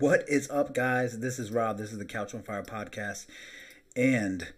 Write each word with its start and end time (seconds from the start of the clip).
What 0.00 0.26
is 0.30 0.48
up, 0.48 0.72
guys? 0.72 1.18
This 1.18 1.38
is 1.38 1.50
Rob. 1.50 1.76
This 1.76 1.92
is 1.92 1.98
the 1.98 2.06
Couch 2.06 2.34
on 2.34 2.42
Fire 2.42 2.62
podcast. 2.62 3.26
And 3.94 4.48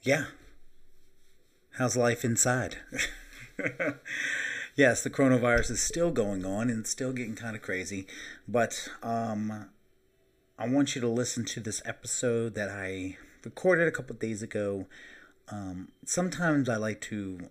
yeah, 0.00 0.28
how's 1.72 1.94
life 1.94 2.24
inside? 2.24 2.78
yes, 4.74 5.02
the 5.02 5.10
coronavirus 5.10 5.72
is 5.72 5.82
still 5.82 6.10
going 6.10 6.46
on 6.46 6.70
and 6.70 6.86
still 6.86 7.12
getting 7.12 7.34
kind 7.34 7.54
of 7.54 7.60
crazy. 7.60 8.06
But 8.48 8.88
um, 9.02 9.68
I 10.58 10.66
want 10.66 10.94
you 10.94 11.02
to 11.02 11.08
listen 11.08 11.44
to 11.44 11.60
this 11.60 11.82
episode 11.84 12.54
that 12.54 12.70
I 12.70 13.18
recorded 13.44 13.86
a 13.86 13.92
couple 13.92 14.16
days 14.16 14.40
ago. 14.40 14.86
Um, 15.50 15.92
sometimes 16.06 16.70
I 16.70 16.76
like 16.76 17.02
to 17.02 17.50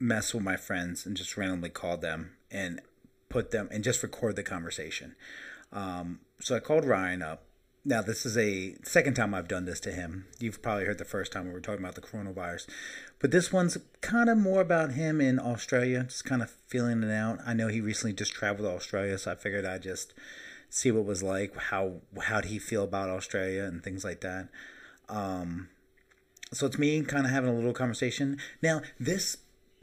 mess 0.00 0.34
with 0.34 0.42
my 0.42 0.56
friends 0.56 1.06
and 1.06 1.16
just 1.16 1.36
randomly 1.36 1.68
call 1.68 1.98
them 1.98 2.32
and 2.50 2.80
put 3.28 3.52
them 3.52 3.68
and 3.70 3.84
just 3.84 4.02
record 4.02 4.34
the 4.34 4.42
conversation. 4.42 5.14
Um, 5.72 6.20
so 6.40 6.56
I 6.56 6.60
called 6.60 6.84
Ryan 6.84 7.22
up. 7.22 7.44
Now, 7.84 8.00
this 8.00 8.24
is 8.24 8.38
a 8.38 8.76
second 8.84 9.14
time 9.14 9.34
I've 9.34 9.48
done 9.48 9.64
this 9.64 9.80
to 9.80 9.90
him. 9.90 10.26
You've 10.38 10.62
probably 10.62 10.84
heard 10.84 10.98
the 10.98 11.04
first 11.04 11.32
time 11.32 11.46
we 11.46 11.52
were 11.52 11.60
talking 11.60 11.82
about 11.82 11.96
the 11.96 12.00
coronavirus. 12.00 12.68
But 13.18 13.32
this 13.32 13.52
one's 13.52 13.76
kind 14.00 14.28
of 14.28 14.38
more 14.38 14.60
about 14.60 14.92
him 14.92 15.20
in 15.20 15.40
Australia, 15.40 16.04
just 16.04 16.24
kind 16.24 16.42
of 16.42 16.50
feeling 16.68 17.02
it 17.02 17.10
out. 17.10 17.40
I 17.44 17.54
know 17.54 17.66
he 17.66 17.80
recently 17.80 18.12
just 18.12 18.32
traveled 18.32 18.68
to 18.68 18.76
Australia, 18.76 19.18
so 19.18 19.32
I 19.32 19.34
figured 19.34 19.64
I'd 19.64 19.82
just 19.82 20.14
see 20.70 20.92
what 20.92 21.04
was 21.04 21.24
like, 21.24 21.56
how 21.56 22.02
how'd 22.22 22.46
he 22.46 22.60
feel 22.60 22.84
about 22.84 23.10
Australia 23.10 23.64
and 23.64 23.82
things 23.82 24.04
like 24.04 24.20
that. 24.20 24.48
Um, 25.08 25.68
so 26.52 26.66
it's 26.66 26.78
me 26.78 27.02
kind 27.02 27.26
of 27.26 27.32
having 27.32 27.50
a 27.50 27.54
little 27.54 27.72
conversation. 27.72 28.38
Now, 28.62 28.82
this 29.00 29.38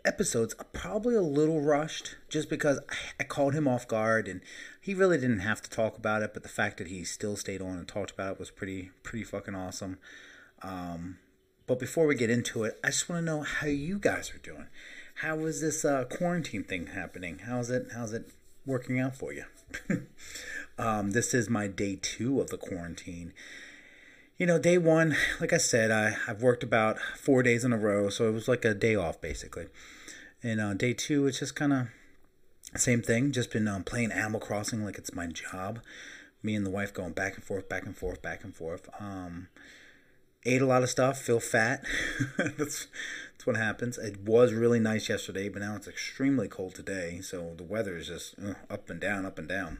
episode's 0.06 0.56
probably 0.74 1.16
a 1.16 1.22
little 1.22 1.62
rushed 1.62 2.16
just 2.30 2.50
because 2.50 2.80
I 3.20 3.24
called 3.24 3.54
him 3.54 3.68
off 3.68 3.88
guard 3.88 4.28
and 4.28 4.42
he 4.80 4.94
really 4.94 5.18
didn't 5.18 5.40
have 5.40 5.62
to 5.62 5.70
talk 5.70 5.98
about 5.98 6.22
it, 6.22 6.34
but 6.34 6.44
the 6.44 6.50
fact 6.50 6.78
that 6.78 6.88
he 6.88 7.04
still 7.04 7.36
stayed 7.36 7.62
on 7.62 7.78
and 7.78 7.88
talked 7.88 8.12
about 8.12 8.34
it 8.34 8.40
was 8.40 8.52
pretty 8.52 8.92
pretty 9.04 9.24
fucking 9.24 9.56
awesome. 9.56 9.98
Um, 10.62 11.18
but 11.68 11.80
before 11.80 12.08
we 12.08 12.16
get 12.16 12.30
into 12.30 12.64
it, 12.64 12.80
I 12.84 12.88
just 12.88 13.10
want 13.10 13.22
to 13.22 13.26
know 13.26 13.42
how 13.42 13.68
you 13.68 14.00
guys 14.00 14.34
are 14.34 14.40
doing. 14.40 14.68
How 15.16 15.38
is 15.40 15.62
this 15.62 15.84
uh, 15.86 16.06
quarantine 16.06 16.64
thing 16.64 16.88
happening? 16.88 17.40
How's 17.46 17.70
it 17.70 17.90
how's 17.94 18.14
it 18.14 18.32
working 18.66 19.00
out 19.00 19.16
for 19.16 19.34
you? 19.34 19.46
um, 20.78 21.12
this 21.12 21.34
is 21.34 21.50
my 21.50 21.68
day 21.68 21.98
two 22.02 22.42
of 22.42 22.50
the 22.50 22.58
quarantine 22.58 23.34
you 24.40 24.46
know, 24.46 24.58
day 24.58 24.78
one, 24.78 25.18
like 25.42 25.52
I 25.52 25.58
said, 25.58 25.92
I, 25.92 26.16
I've 26.26 26.42
worked 26.42 26.64
about 26.64 26.98
four 27.18 27.44
days 27.44 27.66
in 27.66 27.74
a 27.74 27.78
row, 27.78 28.10
so 28.10 28.30
it 28.30 28.32
was 28.32 28.48
like 28.48 28.64
a 28.64 28.74
day 28.74 28.96
off 28.96 29.20
basically. 29.20 29.68
And 30.42 30.62
uh, 30.62 30.74
day 30.74 30.94
two, 30.94 31.28
it's 31.28 31.40
just 31.40 31.56
kind 31.56 31.74
of 31.74 31.88
same 32.78 33.02
thing. 33.02 33.34
Just 33.34 33.52
been 33.52 33.68
um, 33.68 33.84
playing 33.84 34.14
Animal 34.14 34.40
Crossing 34.40 34.86
like 34.86 34.98
it's 34.98 35.14
my 35.14 35.28
job. 35.28 35.80
Me 36.42 36.56
and 36.56 36.66
the 36.66 36.70
wife 36.70 36.94
going 36.94 37.12
back 37.12 37.36
and 37.36 37.44
forth, 37.44 37.68
back 37.68 37.86
and 37.86 37.98
forth, 37.98 38.22
back 38.22 38.46
and 38.46 38.56
forth. 38.56 38.88
Um, 38.98 39.50
ate 40.46 40.62
a 40.62 40.66
lot 40.66 40.84
of 40.84 40.90
stuff, 40.90 41.20
feel 41.20 41.42
fat. 41.42 41.84
that's 42.38 42.88
that's 43.34 43.46
what 43.46 43.58
happens. 43.58 43.98
It 43.98 44.22
was 44.22 44.54
really 44.54 44.80
nice 44.80 45.10
yesterday, 45.10 45.50
but 45.50 45.62
now 45.62 45.76
it's 45.76 45.88
extremely 45.88 46.48
cold 46.48 46.76
today. 46.76 47.20
So 47.20 47.56
the 47.58 47.66
weather 47.66 47.98
is 47.98 48.08
just 48.08 48.36
uh, 48.40 48.54
up 48.70 48.90
and 48.90 49.02
down, 49.02 49.26
up 49.26 49.38
and 49.38 49.50
down, 49.50 49.80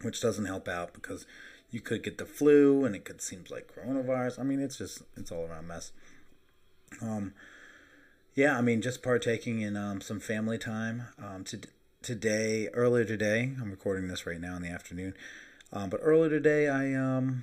which 0.00 0.22
doesn't 0.22 0.46
help 0.46 0.68
out 0.68 0.94
because 0.94 1.26
you 1.74 1.80
could 1.80 2.04
get 2.04 2.18
the 2.18 2.24
flu 2.24 2.84
and 2.84 2.94
it 2.94 3.04
could 3.04 3.20
seems 3.20 3.50
like 3.50 3.74
coronavirus. 3.74 4.38
I 4.38 4.44
mean, 4.44 4.60
it's 4.60 4.78
just 4.78 5.02
it's 5.16 5.32
all 5.32 5.44
around 5.44 5.66
mess. 5.66 5.90
Um, 7.02 7.34
yeah, 8.36 8.56
I 8.56 8.60
mean, 8.60 8.80
just 8.80 9.02
partaking 9.02 9.60
in 9.60 9.76
um, 9.76 10.00
some 10.00 10.20
family 10.20 10.56
time. 10.56 11.08
Um, 11.18 11.42
to, 11.44 11.62
today, 12.00 12.68
earlier 12.74 13.04
today, 13.04 13.50
I'm 13.60 13.72
recording 13.72 14.06
this 14.06 14.24
right 14.24 14.40
now 14.40 14.54
in 14.54 14.62
the 14.62 14.68
afternoon. 14.68 15.14
Um, 15.72 15.90
but 15.90 15.98
earlier 16.00 16.30
today, 16.30 16.68
I 16.68 16.94
um, 16.94 17.42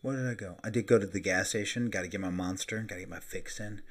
where 0.00 0.16
did 0.16 0.26
I 0.26 0.34
go? 0.34 0.56
I 0.64 0.70
did 0.70 0.86
go 0.86 0.98
to 0.98 1.06
the 1.06 1.20
gas 1.20 1.50
station. 1.50 1.90
Got 1.90 2.02
to 2.02 2.08
get 2.08 2.22
my 2.22 2.30
monster. 2.30 2.80
Got 2.80 2.94
to 2.94 3.02
get 3.02 3.10
my 3.10 3.20
fix 3.20 3.60
in. 3.60 3.82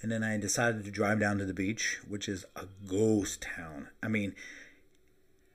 And 0.00 0.10
then 0.10 0.24
I 0.24 0.38
decided 0.38 0.86
to 0.86 0.90
drive 0.90 1.20
down 1.20 1.36
to 1.36 1.44
the 1.44 1.52
beach, 1.52 1.98
which 2.08 2.30
is 2.30 2.46
a 2.56 2.64
ghost 2.88 3.42
town. 3.42 3.88
I 4.02 4.08
mean, 4.08 4.34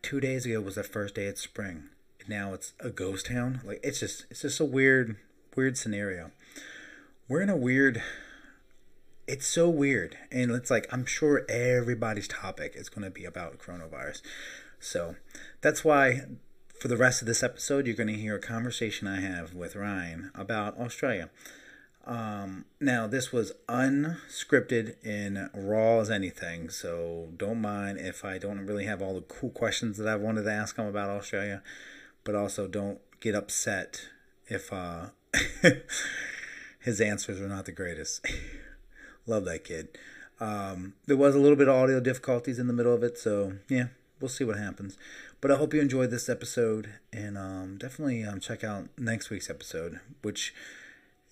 two 0.03 0.19
days 0.19 0.45
ago 0.45 0.61
was 0.61 0.75
the 0.75 0.83
first 0.83 1.15
day 1.15 1.25
of 1.25 1.39
spring 1.39 1.89
now 2.27 2.53
it's 2.53 2.73
a 2.79 2.89
ghost 2.89 3.27
town. 3.27 3.61
Like 3.63 3.79
it's 3.83 3.99
just 3.99 4.25
it's 4.29 4.41
just 4.41 4.59
a 4.59 4.65
weird 4.65 5.17
weird 5.55 5.77
scenario. 5.77 6.31
We're 7.27 7.41
in 7.41 7.49
a 7.49 7.57
weird 7.57 8.01
it's 9.27 9.47
so 9.47 9.69
weird 9.69 10.17
and 10.31 10.51
it's 10.51 10.69
like 10.69 10.87
I'm 10.91 11.05
sure 11.05 11.45
everybody's 11.49 12.27
topic 12.27 12.73
is 12.75 12.89
going 12.89 13.05
to 13.05 13.11
be 13.11 13.25
about 13.25 13.59
coronavirus. 13.59 14.21
So, 14.79 15.15
that's 15.61 15.85
why 15.85 16.23
for 16.79 16.87
the 16.87 16.97
rest 16.97 17.21
of 17.21 17.27
this 17.27 17.43
episode 17.43 17.85
you're 17.85 17.95
going 17.95 18.07
to 18.07 18.15
hear 18.15 18.35
a 18.35 18.41
conversation 18.41 19.07
I 19.07 19.21
have 19.21 19.53
with 19.53 19.75
Ryan 19.75 20.31
about 20.33 20.77
Australia. 20.79 21.29
Um, 22.05 22.65
now, 22.79 23.05
this 23.05 23.31
was 23.31 23.53
unscripted 23.69 24.95
and 25.05 25.51
raw 25.53 25.99
as 25.99 26.09
anything, 26.09 26.69
so 26.69 27.29
don't 27.37 27.61
mind 27.61 27.99
if 27.99 28.25
I 28.25 28.39
don't 28.39 28.65
really 28.65 28.85
have 28.85 29.03
all 29.03 29.13
the 29.13 29.21
cool 29.21 29.51
questions 29.51 29.97
that 29.97 30.07
I've 30.07 30.21
wanted 30.21 30.43
to 30.43 30.51
ask 30.51 30.75
him 30.77 30.87
about 30.87 31.09
Australia 31.09 31.61
but 32.23 32.35
also 32.35 32.67
don't 32.67 32.99
get 33.19 33.35
upset 33.35 34.07
if 34.47 34.71
uh, 34.71 35.07
his 36.79 37.01
answers 37.01 37.39
are 37.39 37.47
not 37.47 37.65
the 37.65 37.71
greatest. 37.71 38.25
Love 39.25 39.45
that 39.45 39.63
kid. 39.63 39.89
Um, 40.39 40.93
there 41.05 41.17
was 41.17 41.35
a 41.35 41.39
little 41.39 41.55
bit 41.55 41.67
of 41.67 41.75
audio 41.75 41.99
difficulties 41.99 42.57
in 42.57 42.67
the 42.67 42.73
middle 42.73 42.93
of 42.93 43.03
it, 43.03 43.17
so 43.17 43.53
yeah, 43.69 43.87
we'll 44.19 44.29
see 44.29 44.43
what 44.43 44.57
happens. 44.57 44.97
But 45.39 45.51
I 45.51 45.55
hope 45.55 45.73
you 45.73 45.81
enjoyed 45.81 46.11
this 46.11 46.29
episode, 46.29 46.89
and 47.13 47.37
um, 47.37 47.77
definitely 47.77 48.23
um, 48.23 48.39
check 48.39 48.63
out 48.63 48.89
next 48.97 49.29
week's 49.29 49.49
episode, 49.49 49.99
which 50.21 50.53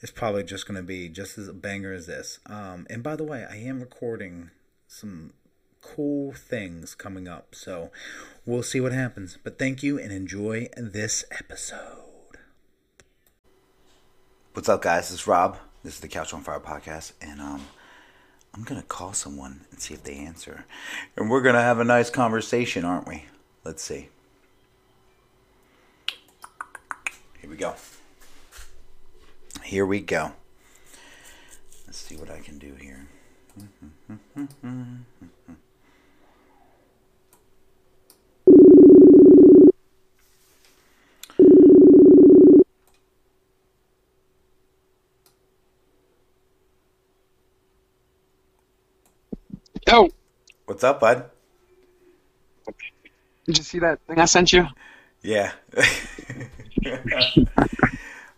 is 0.02 0.12
probably 0.12 0.44
just 0.44 0.68
going 0.68 0.78
to 0.78 0.84
be 0.84 1.10
just 1.10 1.38
as 1.38 1.48
a 1.48 1.54
banger 1.54 1.92
as 1.92 2.08
this. 2.08 2.40
Um, 2.46 2.88
and 2.90 3.04
by 3.04 3.16
the 3.16 3.24
way, 3.24 3.46
I 3.50 3.58
am 3.58 3.80
recording 3.80 4.52
some 4.88 5.34
cool 5.82 6.34
things 6.34 6.96
coming 6.96 7.28
up. 7.28 7.56
So 7.56 7.92
we'll 8.46 8.64
see 8.64 8.80
what 8.80 8.92
happens. 8.92 9.38
But 9.44 9.58
thank 9.58 9.84
you 9.84 10.00
and 10.00 10.12
enjoy 10.12 10.70
this 10.76 11.26
episode. 11.32 12.38
What's 14.54 14.70
up, 14.70 14.82
guys? 14.82 15.10
This 15.10 15.22
is 15.22 15.28
Rob. 15.28 15.58
This 15.84 15.96
is 15.96 16.00
the 16.02 16.08
Couch 16.08 16.34
on 16.34 16.44
Fire 16.44 16.60
podcast, 16.60 17.14
and 17.22 17.40
um, 17.40 17.68
I'm 18.54 18.64
gonna 18.64 18.84
call 18.84 19.14
someone 19.14 19.62
and 19.72 19.80
see 19.80 19.94
if 19.94 20.04
they 20.04 20.16
answer, 20.16 20.66
and 21.16 21.30
we're 21.30 21.42
gonna 21.42 21.62
have 21.62 21.80
a 21.80 21.86
nice 21.86 22.10
conversation, 22.10 22.84
aren't 22.84 23.08
we? 23.08 23.26
Let's 23.64 23.82
see. 23.82 24.10
Here 27.40 27.50
we 27.50 27.56
go. 27.56 27.76
Here 29.64 29.86
we 29.86 30.02
go. 30.02 30.34
Let's 31.88 32.00
see 32.00 32.18
what 32.18 32.30
I 32.30 32.40
can 32.40 32.58
do 32.58 32.74
here. 32.76 33.08
Yo. 49.90 50.08
What's 50.66 50.84
up, 50.84 51.00
bud? 51.00 51.32
Did 53.46 53.58
you 53.58 53.64
see 53.64 53.80
that 53.80 54.00
thing 54.06 54.20
I 54.20 54.26
sent 54.26 54.54
you? 54.54 54.68
Yeah. 55.24 55.52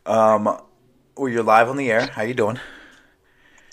um, 0.06 0.46
well, 1.18 1.28
you're 1.28 1.44
live 1.44 1.68
on 1.68 1.76
the 1.76 1.92
air. 1.92 2.08
How 2.08 2.22
you 2.22 2.34
doing? 2.34 2.58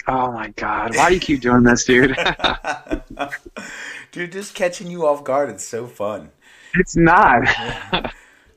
Oh 0.09 0.33
my 0.33 0.49
god! 0.57 0.97
Why 0.97 1.09
do 1.09 1.15
you 1.15 1.21
keep 1.21 1.41
doing 1.41 1.63
this, 1.63 1.85
dude? 1.85 2.17
dude, 4.13 4.33
just 4.33 4.57
catching 4.57 4.91
you 4.91 5.07
off 5.07 5.23
guard. 5.23 5.49
It's 5.49 5.65
so 5.65 5.87
fun. 5.87 6.31
It's 6.75 6.97
not. 6.97 7.45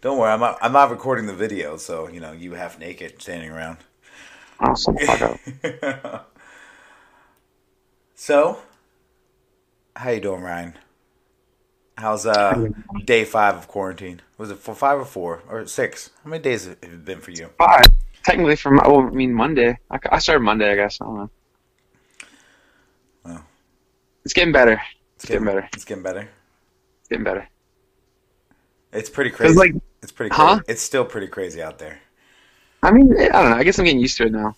Don't 0.01 0.17
worry, 0.17 0.31
I'm 0.31 0.39
not, 0.39 0.57
I'm 0.61 0.73
not 0.73 0.89
recording 0.89 1.27
the 1.27 1.35
video, 1.35 1.77
so 1.77 2.09
you 2.09 2.21
know 2.21 2.31
you 2.31 2.53
half 2.53 2.79
naked 2.79 3.21
standing 3.21 3.51
around. 3.51 3.77
Awesome. 4.59 4.97
So, 8.23 8.59
how 10.01 10.09
you 10.09 10.19
doing, 10.19 10.41
Ryan? 10.41 10.73
How's 11.97 12.25
uh 12.25 12.69
day 13.05 13.23
five 13.23 13.55
of 13.55 13.67
quarantine? 13.67 14.21
Was 14.37 14.49
it 14.49 14.57
for 14.57 14.73
five 14.73 14.99
or 14.99 15.05
four 15.05 15.43
or 15.47 15.67
six? 15.67 16.09
How 16.23 16.29
many 16.31 16.41
days 16.41 16.65
have 16.65 16.77
it 16.81 17.05
been 17.05 17.21
for 17.21 17.31
you? 17.31 17.49
Five. 17.57 17.85
Technically, 18.23 18.55
from 18.55 18.77
well, 18.77 19.01
I 19.01 19.09
mean 19.11 19.33
Monday. 19.33 19.77
I, 19.91 19.99
I 20.11 20.19
started 20.19 20.41
Monday, 20.41 20.71
I 20.71 20.75
guess. 20.75 20.99
I 21.01 21.05
don't 21.05 21.17
know. 21.17 21.29
Well, 23.25 23.45
It's 24.25 24.33
getting 24.33 24.51
better. 24.51 24.81
it's 25.15 25.23
It's 25.23 25.25
getting 25.25 25.45
better. 25.45 25.69
It's 25.73 25.85
getting 25.85 26.03
better. 26.03 26.21
It's 26.99 27.09
getting 27.09 27.23
better. 27.23 27.47
It's 28.93 29.09
pretty 29.09 29.29
crazy. 29.29 29.51
It's 29.51 29.59
like, 29.59 29.75
it's 30.01 30.11
pretty. 30.11 30.31
Crazy. 30.31 30.41
Huh? 30.41 30.59
It's 30.67 30.81
still 30.81 31.05
pretty 31.05 31.27
crazy 31.27 31.61
out 31.61 31.77
there. 31.77 31.99
I 32.83 32.91
mean, 32.91 33.15
I 33.15 33.27
don't 33.27 33.51
know. 33.51 33.57
I 33.57 33.63
guess 33.63 33.77
I'm 33.77 33.85
getting 33.85 34.01
used 34.01 34.17
to 34.17 34.25
it 34.25 34.31
now. 34.31 34.55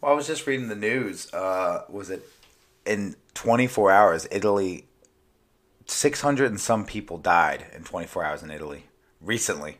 Well, 0.00 0.12
I 0.12 0.14
was 0.14 0.28
just 0.28 0.46
reading 0.46 0.68
the 0.68 0.76
news. 0.76 1.32
Uh, 1.34 1.84
was 1.88 2.10
it 2.10 2.28
in 2.86 3.16
24 3.34 3.90
hours? 3.90 4.26
Italy, 4.30 4.86
600 5.86 6.50
and 6.50 6.60
some 6.60 6.84
people 6.84 7.18
died 7.18 7.66
in 7.74 7.84
24 7.84 8.24
hours 8.24 8.42
in 8.42 8.50
Italy 8.50 8.84
recently. 9.20 9.78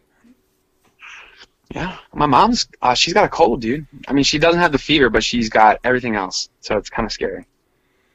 Yeah, 1.70 1.96
my 2.12 2.26
mom's 2.26 2.68
uh, 2.82 2.94
she's 2.94 3.14
got 3.14 3.24
a 3.24 3.28
cold, 3.28 3.60
dude. 3.60 3.86
I 4.06 4.12
mean, 4.12 4.24
she 4.24 4.38
doesn't 4.38 4.60
have 4.60 4.72
the 4.72 4.78
fever, 4.78 5.08
but 5.08 5.24
she's 5.24 5.48
got 5.48 5.80
everything 5.82 6.14
else, 6.14 6.48
so 6.60 6.76
it's 6.76 6.90
kind 6.90 7.06
of 7.06 7.12
scary. 7.12 7.46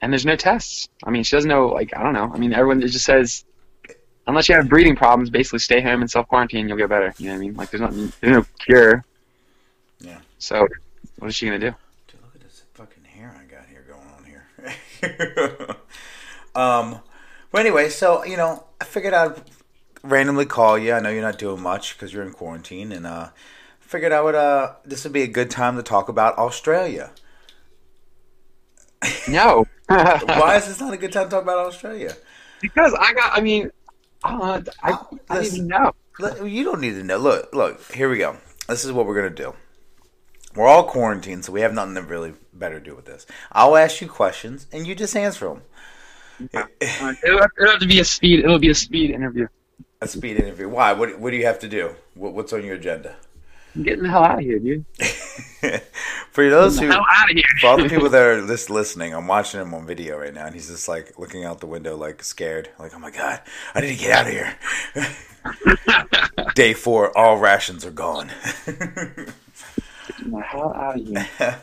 And 0.01 0.13
there's 0.13 0.25
no 0.25 0.35
tests. 0.35 0.87
I 1.03 1.09
mean, 1.09 1.23
she 1.23 1.35
doesn't 1.35 1.49
know. 1.49 1.67
Like, 1.67 1.95
I 1.95 2.03
don't 2.03 2.13
know. 2.13 2.31
I 2.33 2.37
mean, 2.37 2.53
everyone 2.53 2.79
just 2.79 3.03
says, 3.03 3.43
unless 4.27 4.47
you 4.47 4.55
have 4.55 4.69
breathing 4.69 4.95
problems, 4.95 5.29
basically 5.29 5.59
stay 5.59 5.81
home 5.81 6.01
and 6.01 6.09
self 6.09 6.27
quarantine, 6.27 6.69
you'll 6.69 6.77
get 6.77 6.89
better. 6.89 7.13
You 7.17 7.27
know 7.27 7.33
what 7.33 7.37
I 7.37 7.39
mean? 7.39 7.55
Like, 7.55 7.71
there's 7.71 7.81
not 7.81 7.91
there's 7.91 8.13
no 8.21 8.45
cure. 8.59 9.03
Yeah. 9.99 10.19
So, 10.37 10.67
what 11.17 11.27
is 11.27 11.35
she 11.35 11.45
gonna 11.47 11.59
do? 11.59 11.75
Dude, 12.07 12.21
look 12.21 12.35
at 12.35 12.41
this 12.41 12.63
fucking 12.75 13.03
hair 13.03 13.35
I 13.37 13.43
got 13.51 13.65
here 13.65 13.83
going 13.87 14.07
on 14.17 14.23
here. 14.23 14.47
um, 16.55 16.99
but 17.51 17.61
anyway, 17.61 17.89
so 17.89 18.23
you 18.23 18.37
know, 18.37 18.65
I 18.79 18.85
figured 18.85 19.13
I'd 19.13 19.41
randomly 20.03 20.45
call 20.45 20.77
you. 20.77 20.93
I 20.93 20.99
know 20.99 21.09
you're 21.09 21.21
not 21.21 21.37
doing 21.37 21.61
much 21.61 21.95
because 21.95 22.13
you're 22.13 22.23
in 22.23 22.31
quarantine, 22.31 22.91
and 22.91 23.05
uh, 23.05 23.29
figured 23.79 24.11
I 24.11 24.21
would. 24.21 24.35
Uh, 24.35 24.73
this 24.85 25.03
would 25.03 25.13
be 25.13 25.23
a 25.23 25.27
good 25.27 25.49
time 25.49 25.75
to 25.77 25.83
talk 25.83 26.09
about 26.09 26.37
Australia. 26.37 27.11
No. 29.27 29.65
Why 29.87 30.57
is 30.57 30.67
this 30.67 30.79
not 30.79 30.93
a 30.93 30.97
good 30.97 31.11
time 31.11 31.25
to 31.25 31.29
talk 31.31 31.43
about 31.43 31.59
Australia? 31.59 32.15
Because 32.61 32.93
I 32.99 33.13
got. 33.13 33.37
I 33.37 33.41
mean, 33.41 33.71
uh, 34.23 34.61
I, 34.83 34.91
I 34.91 34.91
don't 34.91 35.29
Listen. 35.29 35.55
even 35.55 35.67
know. 35.67 35.93
You 36.45 36.63
don't 36.63 36.81
need 36.81 36.93
to 36.93 37.03
know. 37.03 37.17
Look, 37.17 37.53
look. 37.53 37.91
Here 37.91 38.09
we 38.09 38.17
go. 38.17 38.37
This 38.67 38.85
is 38.85 38.91
what 38.91 39.05
we're 39.05 39.15
gonna 39.15 39.29
do. 39.29 39.53
We're 40.59 40.67
all 40.67 40.83
quarantined, 40.83 41.45
so 41.45 41.53
we 41.53 41.61
have 41.61 41.73
nothing 41.73 41.95
to 41.95 42.01
really 42.01 42.33
better 42.51 42.81
do 42.81 42.93
with 42.93 43.05
this. 43.05 43.25
I'll 43.49 43.77
ask 43.77 44.01
you 44.01 44.09
questions, 44.09 44.67
and 44.73 44.85
you 44.85 44.93
just 44.93 45.15
answer 45.15 45.47
them. 45.47 45.61
Uh, 46.53 46.65
it'll, 46.81 47.39
have, 47.39 47.51
it'll 47.57 47.71
have 47.71 47.79
to 47.79 47.87
be 47.87 48.01
a 48.01 48.03
speed. 48.03 48.39
It'll 48.39 48.59
be 48.59 48.69
a 48.69 48.75
speed 48.75 49.11
interview. 49.11 49.47
A 50.01 50.07
speed 50.09 50.35
interview. 50.35 50.67
Why? 50.67 50.91
What? 50.91 51.17
What 51.17 51.31
do 51.31 51.37
you 51.37 51.45
have 51.45 51.59
to 51.59 51.69
do? 51.69 51.95
What, 52.13 52.33
what's 52.33 52.51
on 52.51 52.65
your 52.65 52.75
agenda? 52.75 53.15
I'm 53.73 53.83
getting 53.83 54.03
the 54.03 54.09
hell 54.09 54.25
out 54.25 54.39
of 54.39 54.43
here, 54.43 54.59
dude. 54.59 54.85
For 56.31 56.49
those 56.49 56.77
who, 56.77 56.89
the 56.89 56.93
out 56.93 57.31
of 57.31 57.37
here. 57.37 57.43
for 57.61 57.67
all 57.67 57.77
the 57.77 57.87
people 57.87 58.09
that 58.09 58.21
are 58.21 58.45
just 58.45 58.69
listening, 58.69 59.13
I'm 59.13 59.27
watching 59.27 59.61
him 59.61 59.73
on 59.73 59.87
video 59.87 60.17
right 60.17 60.33
now, 60.33 60.45
and 60.45 60.53
he's 60.53 60.67
just 60.67 60.89
like 60.89 61.17
looking 61.17 61.45
out 61.45 61.61
the 61.61 61.67
window, 61.67 61.95
like 61.95 62.21
scared, 62.21 62.69
like, 62.77 62.93
"Oh 62.93 62.99
my 62.99 63.11
god, 63.11 63.41
I 63.73 63.79
need 63.79 63.97
to 63.97 64.03
get 64.03 64.11
out 64.11 64.27
of 64.27 64.33
here." 64.33 64.57
Day 66.55 66.73
four, 66.73 67.17
all 67.17 67.37
rations 67.37 67.85
are 67.85 67.91
gone. 67.91 68.29
Get 70.31 70.37
the 70.37 70.43
hell 70.43 70.73
out 70.73 70.99
of 70.99 71.05
here. 71.05 71.59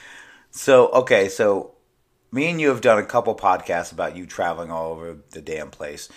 so 0.50 0.88
okay, 0.88 1.28
so 1.28 1.72
me 2.32 2.50
and 2.50 2.60
you 2.60 2.68
have 2.68 2.80
done 2.80 2.98
a 2.98 3.04
couple 3.04 3.34
podcasts 3.34 3.92
about 3.92 4.16
you 4.16 4.26
traveling 4.26 4.70
all 4.70 4.92
over 4.92 5.18
the 5.30 5.40
damn 5.40 5.70
place. 5.70 6.08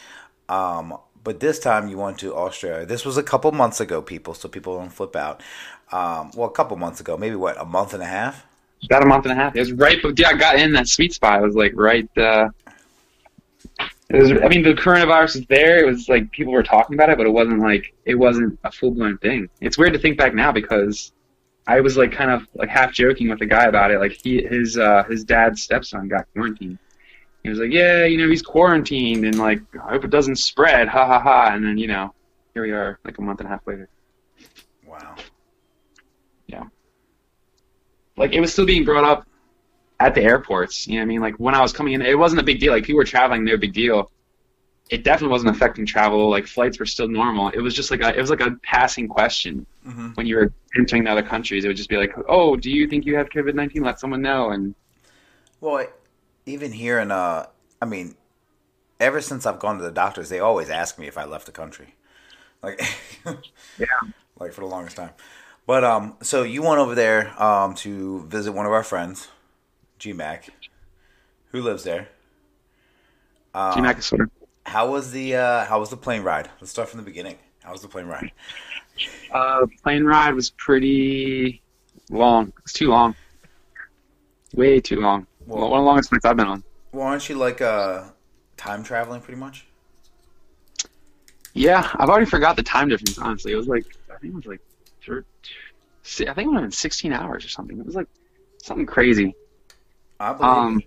Um, 0.50 0.98
but 1.24 1.40
this 1.40 1.60
time 1.60 1.88
you 1.88 1.98
went 1.98 2.20
to 2.20 2.36
Australia. 2.36 2.86
This 2.86 3.06
was 3.06 3.18
a 3.18 3.24
couple 3.24 3.52
months 3.52 3.80
ago, 3.80 4.02
people, 4.02 4.34
so 4.34 4.50
people 4.50 4.78
don't 4.78 4.90
flip 4.90 5.16
out. 5.16 5.42
Um, 5.92 6.32
well, 6.36 6.48
a 6.48 6.52
couple 6.52 6.76
months 6.78 7.00
ago, 7.00 7.18
maybe 7.18 7.36
what, 7.36 7.60
a 7.60 7.66
month 7.66 7.94
and 7.94 8.02
a 8.02 8.08
half? 8.08 8.46
About 8.86 9.04
a 9.04 9.06
month 9.06 9.26
and 9.26 9.34
a 9.34 9.36
half. 9.36 9.56
It 9.56 9.60
was 9.60 9.74
right, 9.74 10.00
but 10.02 10.18
yeah, 10.18 10.30
I 10.30 10.34
got 10.34 10.58
in 10.58 10.74
that 10.74 10.88
sweet 10.88 11.14
spot. 11.14 11.42
It 11.42 11.46
was 11.46 11.56
like 11.56 11.74
right. 11.76 12.10
Uh, 12.18 12.50
it 14.10 14.20
was. 14.20 14.32
I 14.32 14.48
mean, 14.48 14.64
the 14.64 14.74
coronavirus 14.74 15.36
was 15.36 15.46
there. 15.48 15.78
It 15.78 15.86
was 15.86 16.10
like 16.10 16.32
people 16.32 16.52
were 16.52 16.64
talking 16.64 16.96
about 16.96 17.10
it, 17.10 17.18
but 17.18 17.28
it 17.28 17.32
wasn't 17.32 17.60
like 17.60 17.94
it 18.06 18.16
wasn't 18.16 18.58
a 18.64 18.72
full 18.72 18.92
blown 18.92 19.20
thing. 19.20 19.48
It's 19.62 19.78
weird 19.78 19.94
to 19.94 20.00
think 20.00 20.18
back 20.18 20.34
now 20.34 20.52
because 20.52 21.12
I 21.68 21.82
was 21.82 21.96
like 21.98 22.12
kind 22.12 22.32
of 22.32 22.48
like 22.56 22.70
half 22.70 22.92
joking 22.92 23.30
with 23.30 23.40
the 23.40 23.46
guy 23.46 23.66
about 23.66 23.92
it. 23.92 24.00
Like 24.00 24.14
he, 24.14 24.44
his, 24.44 24.78
uh, 24.78 25.04
his 25.04 25.24
dad's 25.24 25.62
stepson 25.62 26.08
got 26.08 26.26
quarantined. 26.34 26.80
He 27.44 27.50
was 27.50 27.60
like, 27.60 27.72
yeah, 27.72 28.06
you 28.06 28.18
know, 28.18 28.30
he's 28.30 28.44
quarantined, 28.44 29.26
and 29.26 29.38
like 29.40 29.62
I 29.76 29.90
hope 29.90 30.04
it 30.04 30.12
doesn't 30.12 30.36
spread. 30.36 30.88
Ha 30.88 31.08
ha 31.08 31.20
ha. 31.20 31.54
And 31.54 31.66
then 31.66 31.78
you 31.78 31.88
know, 31.88 32.14
here 32.54 32.64
we 32.64 32.72
are, 32.72 33.00
like 33.04 33.18
a 33.18 33.22
month 33.22 33.40
and 33.40 33.48
a 33.48 33.52
half 33.52 33.66
later. 33.66 33.90
Wow. 34.86 35.16
Yeah. 36.48 36.66
Like 38.16 38.34
it 38.34 38.42
was 38.42 38.54
still 38.54 38.66
being 38.66 38.86
brought 38.86 39.04
up 39.04 39.28
at 40.00 40.14
the 40.14 40.22
airports. 40.22 40.88
You 40.88 40.96
know 40.96 41.00
what 41.00 41.04
I 41.04 41.08
mean? 41.08 41.22
Like 41.22 41.36
when 41.38 41.56
I 41.56 41.62
was 41.62 41.74
coming 41.74 41.94
in, 41.94 42.02
it 42.02 42.18
wasn't 42.18 42.42
a 42.42 42.44
big 42.44 42.60
deal. 42.60 42.74
Like 42.74 42.84
people 42.84 42.98
were 42.98 43.06
traveling, 43.06 43.44
no 43.44 43.58
big 43.58 43.74
deal. 43.74 44.12
It 44.92 45.04
definitely 45.04 45.32
wasn't 45.32 45.56
affecting 45.56 45.86
travel. 45.88 46.30
Like 46.30 46.48
flights 46.48 46.80
were 46.80 46.86
still 46.88 47.10
normal. 47.10 47.50
It 47.50 47.62
was 47.62 47.76
just 47.76 47.92
like 47.92 48.02
a, 48.02 48.16
it 48.16 48.22
was 48.22 48.30
like 48.32 48.42
a 48.42 48.58
passing 48.64 49.08
question 49.10 49.68
hmm 49.86 50.12
when 50.16 50.28
you 50.28 50.38
were 50.38 50.54
entering 50.78 51.06
the 51.06 51.12
other 51.12 51.24
countries. 51.24 51.66
It 51.66 51.70
would 51.70 51.78
just 51.78 51.90
be 51.90 51.98
like, 51.98 52.14
oh, 52.30 52.58
do 52.58 52.72
you 52.72 52.88
think 52.88 53.06
you 53.06 53.18
have 53.18 53.30
COVID 53.30 53.56
nineteen? 53.56 53.84
Let 53.84 54.00
someone 54.00 54.22
know. 54.22 54.52
And 54.52 54.76
Well, 55.60 55.88
even 56.46 56.72
here 56.74 57.00
in, 57.00 57.12
uh, 57.12 57.48
I 57.82 57.86
mean, 57.86 58.16
ever 59.00 59.22
since 59.22 59.46
I've 59.46 59.60
gone 59.60 59.78
to 59.78 59.84
the 59.84 59.92
doctors, 59.92 60.30
they 60.30 60.40
always 60.40 60.70
ask 60.70 61.00
me 61.00 61.08
if 61.08 61.18
I 61.18 61.26
left 61.26 61.48
the 61.48 61.52
country. 61.52 61.96
Like, 62.64 62.82
Yeah. 63.78 64.12
like 64.40 64.54
for 64.54 64.62
the 64.62 64.68
longest 64.68 64.96
time. 64.98 65.12
But 65.68 65.84
um, 65.84 66.18
so 66.22 66.44
you 66.44 66.62
went 66.64 66.80
over 66.80 66.96
there 66.96 67.42
um 67.42 67.76
to 67.76 68.26
visit 68.28 68.54
one 68.54 68.66
of 68.66 68.72
our 68.72 68.84
friends, 68.84 69.30
GMAC, 70.00 70.50
who 71.52 71.62
lives 71.62 71.84
there. 71.84 72.10
Um, 73.54 73.92
G-Mac 73.92 73.98
is 73.98 74.06
sort 74.06 74.22
of. 74.22 74.30
How 74.66 74.92
was 74.92 75.12
the 75.12 75.36
uh, 75.36 75.66
how 75.66 75.80
was 75.80 75.90
the 75.90 75.98
plane 75.98 76.24
ride? 76.24 76.50
Let's 76.60 76.72
start 76.72 76.90
from 76.90 77.00
the 77.00 77.06
beginning. 77.06 77.38
How 77.64 77.72
was 77.72 77.82
the 77.82 77.88
plane 77.88 78.06
ride? 78.08 78.32
Uh, 79.32 79.66
plane 79.84 80.04
ride 80.04 80.34
was 80.36 80.52
pretty 80.52 81.62
long. 82.10 82.52
It's 82.64 82.74
too 82.74 82.90
long. 82.90 83.16
Way 84.54 84.80
too 84.82 85.00
long. 85.00 85.26
Well- 85.48 85.70
One 85.70 85.80
of 85.80 85.84
the 85.84 85.88
longest 85.88 86.10
flights 86.10 86.26
I've 86.26 86.38
been 86.38 86.48
on. 86.48 86.64
Well, 86.92 87.08
aren't 87.08 87.28
you 87.30 87.36
like 87.36 87.62
uh 87.62 88.04
time 88.58 88.84
traveling 88.84 89.22
pretty 89.22 89.40
much? 89.40 89.66
Yeah, 91.54 91.90
I've 91.96 92.10
already 92.10 92.26
forgot 92.26 92.56
the 92.56 92.64
time 92.64 92.90
difference. 92.90 93.18
Honestly, 93.18 93.52
it 93.54 93.56
was 93.56 93.68
like 93.68 93.86
I 94.14 94.18
think 94.18 94.34
it 94.34 94.36
was 94.36 94.46
like, 94.46 94.62
I 95.10 96.34
think 96.34 96.48
it 96.48 96.54
was 96.54 96.64
in 96.64 96.72
16 96.72 97.14
hours 97.14 97.46
or 97.46 97.50
something. 97.50 97.80
It 97.80 97.86
was 97.86 97.96
like 97.96 98.08
something 98.62 98.86
crazy. 98.86 99.34
I 100.20 100.34
believe. 100.34 100.52
Um. 100.52 100.84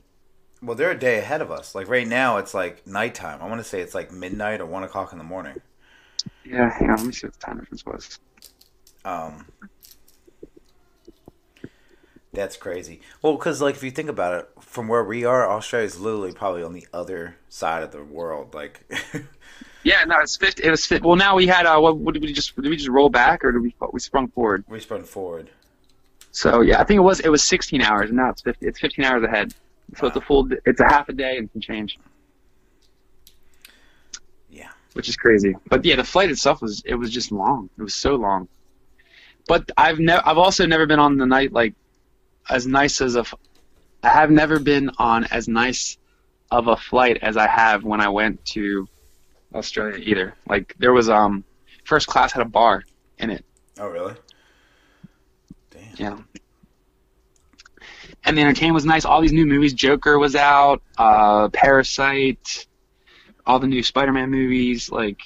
Well, 0.64 0.76
they're 0.76 0.90
a 0.90 0.99
day 0.99 1.19
ahead 1.19 1.40
of 1.43 1.50
us. 1.50 1.75
Like 1.75 1.88
right 1.88 2.06
now, 2.06 2.38
it's 2.38 2.55
like 2.55 2.87
nighttime. 2.87 3.40
I 3.43 3.46
want 3.49 3.61
to 3.61 3.64
say 3.64 3.81
it's 3.81 3.94
like 3.94 4.11
midnight 4.11 4.61
or 4.61 4.66
one 4.66 4.82
o'clock 4.84 5.12
in 5.12 5.19
the 5.19 5.25
morning. 5.25 5.56
yeah, 6.44 6.70
hang 6.70 6.90
on, 6.90 6.96
let 6.96 7.06
me 7.06 7.12
see 7.12 7.26
what 7.26 7.34
the 7.34 7.40
time 7.40 7.58
difference 7.58 7.84
was. 7.84 8.19
Um, 9.05 9.46
that's 12.32 12.56
crazy. 12.56 13.00
Well, 13.22 13.34
because 13.36 13.60
like 13.60 13.74
if 13.77 13.82
you 13.82 13.91
think 13.91 14.08
about 14.08 14.34
it, 14.41 14.48
from 14.60 14.88
where 14.88 15.05
we 15.05 15.24
are, 15.24 15.48
Australia 15.48 15.86
is 15.86 16.00
literally 16.00 16.32
probably 16.32 16.62
on 16.62 16.72
the 16.72 16.86
other 16.93 17.36
side 17.48 17.82
of 17.82 17.93
the 17.93 18.03
world. 18.03 18.55
Like, 18.55 18.91
Yeah, 19.84 20.03
no, 20.05 20.19
it's 20.20 20.36
50. 20.36 20.65
It 20.65 20.70
was 20.70 20.86
50. 20.86 21.06
Well, 21.06 21.17
now 21.17 21.36
we 21.36 21.46
had 21.46 21.67
uh, 21.67 21.79
what, 21.79 21.98
what 21.98 22.15
did 22.15 22.22
we 22.22 22.32
just 22.32 22.56
did 22.56 22.69
we 22.69 22.77
just 22.77 22.88
roll 22.88 23.10
back 23.10 23.44
or 23.44 23.53
did 23.53 23.60
we 23.62 23.74
we 23.93 24.00
sprung 24.00 24.29
forward? 24.29 24.65
we 24.69 24.81
sprung 24.81 25.05
forward. 25.05 25.50
So 26.32 26.62
yeah, 26.62 26.81
I 26.81 26.84
think 26.84 26.98
it 26.98 27.03
was 27.03 27.20
it 27.20 27.29
was 27.29 27.43
16 27.44 27.82
hours, 27.82 28.08
and 28.10 28.17
now 28.17 28.31
it's 28.31 28.43
50. 28.43 28.67
It's 28.67 28.81
15 28.81 29.05
hours 29.05 29.22
ahead. 29.24 29.55
So 29.96 30.06
it's 30.08 30.17
a 30.17 30.20
full. 30.20 30.48
It's 30.64 30.81
a 30.81 30.84
half 30.84 31.08
a 31.08 31.12
day 31.12 31.36
and 31.38 31.48
some 31.53 31.60
change, 31.60 31.98
Yeah. 34.50 34.70
which 34.94 35.08
is 35.08 35.17
crazy. 35.17 35.55
But 35.69 35.84
yeah, 35.84 35.96
the 35.96 36.05
flight 36.05 36.31
itself 36.31 36.62
was 36.62 36.82
it 36.84 36.94
was 36.94 37.10
just 37.10 37.31
long. 37.32 37.70
It 37.79 37.82
was 37.82 37.94
so 37.94 38.17
long. 38.17 38.48
But 39.46 39.70
I've 39.76 39.98
never. 39.98 40.22
I've 40.26 40.38
also 40.38 40.67
never 40.67 40.86
been 40.86 40.98
on 40.98 41.17
the 41.17 41.26
night 41.26 41.53
like 41.53 41.74
as 42.48 42.67
nice 42.67 43.00
as 43.00 43.17
a. 43.17 43.20
f- 43.20 43.34
I 44.03 44.08
have 44.08 44.31
never 44.31 44.58
been 44.58 44.91
on 44.98 45.24
as 45.24 45.48
nice 45.48 45.96
of 46.50 46.67
a 46.69 46.76
flight 46.76 47.19
as 47.22 47.36
I 47.36 47.46
have 47.46 47.84
when 47.84 48.00
I 48.00 48.08
went 48.08 48.44
to 48.46 48.86
Australia 49.55 49.98
either. 49.98 50.34
Like 50.48 50.74
there 50.79 50.93
was 50.93 51.08
um 51.08 51.44
first 51.84 52.06
class 52.06 52.32
had 52.32 52.43
a 52.43 52.48
bar 52.48 52.82
in 53.19 53.31
it. 53.31 53.44
Oh, 53.79 53.88
really? 53.88 54.14
Damn. 55.70 55.94
Yeah. 55.96 56.19
And 58.24 58.36
the 58.36 58.43
entertainment 58.43 58.74
was 58.74 58.86
nice. 58.86 59.04
All 59.04 59.20
these 59.20 59.32
new 59.32 59.46
movies. 59.46 59.74
Joker 59.74 60.19
was 60.19 60.34
out. 60.34 60.82
Uh, 60.96 61.48
Parasite. 61.50 62.66
All 63.46 63.58
the 63.58 63.66
new 63.66 63.82
Spider-Man 63.82 64.31
movies. 64.31 64.90
Like, 64.90 65.20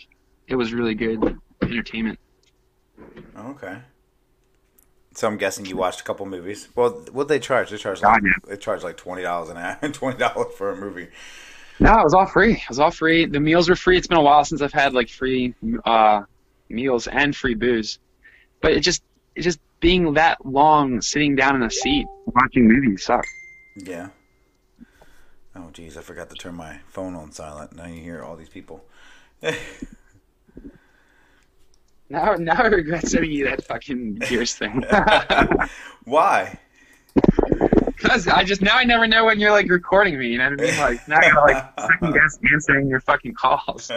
it 0.49 0.57
was 0.57 0.73
really 0.73 0.95
good 0.95 1.38
entertainment. 1.62 2.19
Okay. 3.37 3.78
So 5.14 5.26
I'm 5.26 5.37
guessing 5.37 5.67
you 5.67 5.76
watched 5.76 6.00
a 6.00 6.05
couple 6.05 6.26
movies. 6.26 6.69
Well, 6.75 6.90
what 7.12 7.28
they 7.28 7.38
charge? 7.38 7.71
They 7.71 7.76
charge 7.76 8.02
like, 8.02 8.23
they 8.47 8.57
charge 8.57 8.85
like 8.85 8.97
twenty 8.97 9.23
dollars 9.23 9.49
an 9.49 9.57
hour, 9.57 9.76
twenty 9.93 10.17
dollars 10.17 10.55
for 10.57 10.71
a 10.71 10.76
movie. 10.76 11.09
No, 11.81 11.93
it 11.99 12.05
was 12.05 12.14
all 12.14 12.26
free. 12.26 12.55
It 12.55 12.69
was 12.69 12.78
all 12.78 12.90
free. 12.90 13.26
The 13.26 13.40
meals 13.40 13.69
were 13.69 13.76
free. 13.76 13.97
It's 13.97 14.07
been 14.07 14.19
a 14.19 14.23
while 14.23 14.45
since 14.45 14.62
I've 14.62 14.73
had 14.73 14.95
like 14.95 15.09
free 15.09 15.55
uh, 15.85 16.23
meals 16.69 17.07
and 17.07 17.35
free 17.35 17.55
booze. 17.55 17.99
But 18.61 18.73
it 18.73 18.81
just, 18.81 19.02
it 19.35 19.43
just 19.43 19.61
being 19.81 20.15
that 20.15 20.45
long, 20.45 21.01
sitting 21.01 21.37
down 21.37 21.57
in 21.57 21.63
a 21.63 21.71
seat 21.71 22.07
watching 22.27 22.67
movies 22.69 23.05
sucked. 23.05 23.29
Yeah. 23.77 24.09
Oh, 25.55 25.71
geez, 25.73 25.97
I 25.97 26.03
forgot 26.03 26.31
to 26.31 26.37
turn 26.37 26.55
my 26.55 26.79
phone 26.89 27.15
on 27.15 27.33
silent. 27.33 27.75
Now 27.75 27.87
you 27.87 28.01
hear 28.01 28.23
all 28.23 28.37
these 28.37 28.49
people. 28.49 28.85
Now, 32.11 32.35
now 32.35 32.55
I 32.55 32.67
regret 32.67 33.07
sending 33.07 33.33
you 33.33 33.45
that 33.45 33.65
fucking 33.65 34.15
Gears 34.29 34.55
thing. 34.55 34.83
Why? 36.05 36.59
Cause 38.00 38.28
I 38.28 38.45
just 38.45 38.62
now 38.62 38.76
I 38.76 38.85
never 38.85 39.07
know 39.07 39.25
when 39.25 39.40
you're 39.40 39.50
like 39.50 39.69
recording 39.69 40.19
me. 40.19 40.28
You 40.28 40.38
know 40.38 40.45
what 40.45 40.52
I 40.55 40.57
mean? 40.57 40.76
Like 40.76 41.07
now 41.09 41.21
you're 41.23 41.40
like 41.40 41.59
second 41.81 42.12
guess 42.12 42.38
answering 42.52 42.88
your 42.88 43.00
fucking 43.00 43.35
calls. 43.35 43.93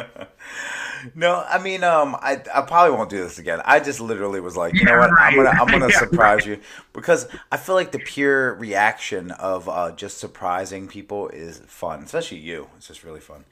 no, 1.16 1.44
I 1.48 1.60
mean, 1.62 1.84
um, 1.84 2.16
I 2.16 2.42
I 2.54 2.62
probably 2.62 2.96
won't 2.96 3.10
do 3.10 3.18
this 3.18 3.40
again. 3.40 3.62
I 3.66 3.80
just 3.80 4.00
literally 4.00 4.40
was 4.40 4.58
like, 4.58 4.78
you 4.80 4.86
know 4.86 4.96
what, 4.96 5.12
I'm 5.20 5.36
gonna 5.36 5.50
I'm 5.50 5.70
gonna 5.70 5.90
Yeah, 5.90 5.96
surprise 6.00 6.46
you 6.46 6.60
because 6.94 7.28
I 7.52 7.58
feel 7.58 7.76
like 7.76 7.92
the 7.92 8.00
pure 8.00 8.56
reaction 8.56 9.32
of 9.32 9.68
uh, 9.70 9.92
just 9.94 10.18
surprising 10.18 10.88
people 10.88 11.30
is 11.30 11.60
fun, 11.68 12.04
especially 12.04 12.40
you. 12.40 12.70
It's 12.78 12.88
just 12.88 13.04
really 13.04 13.20
fun. 13.20 13.46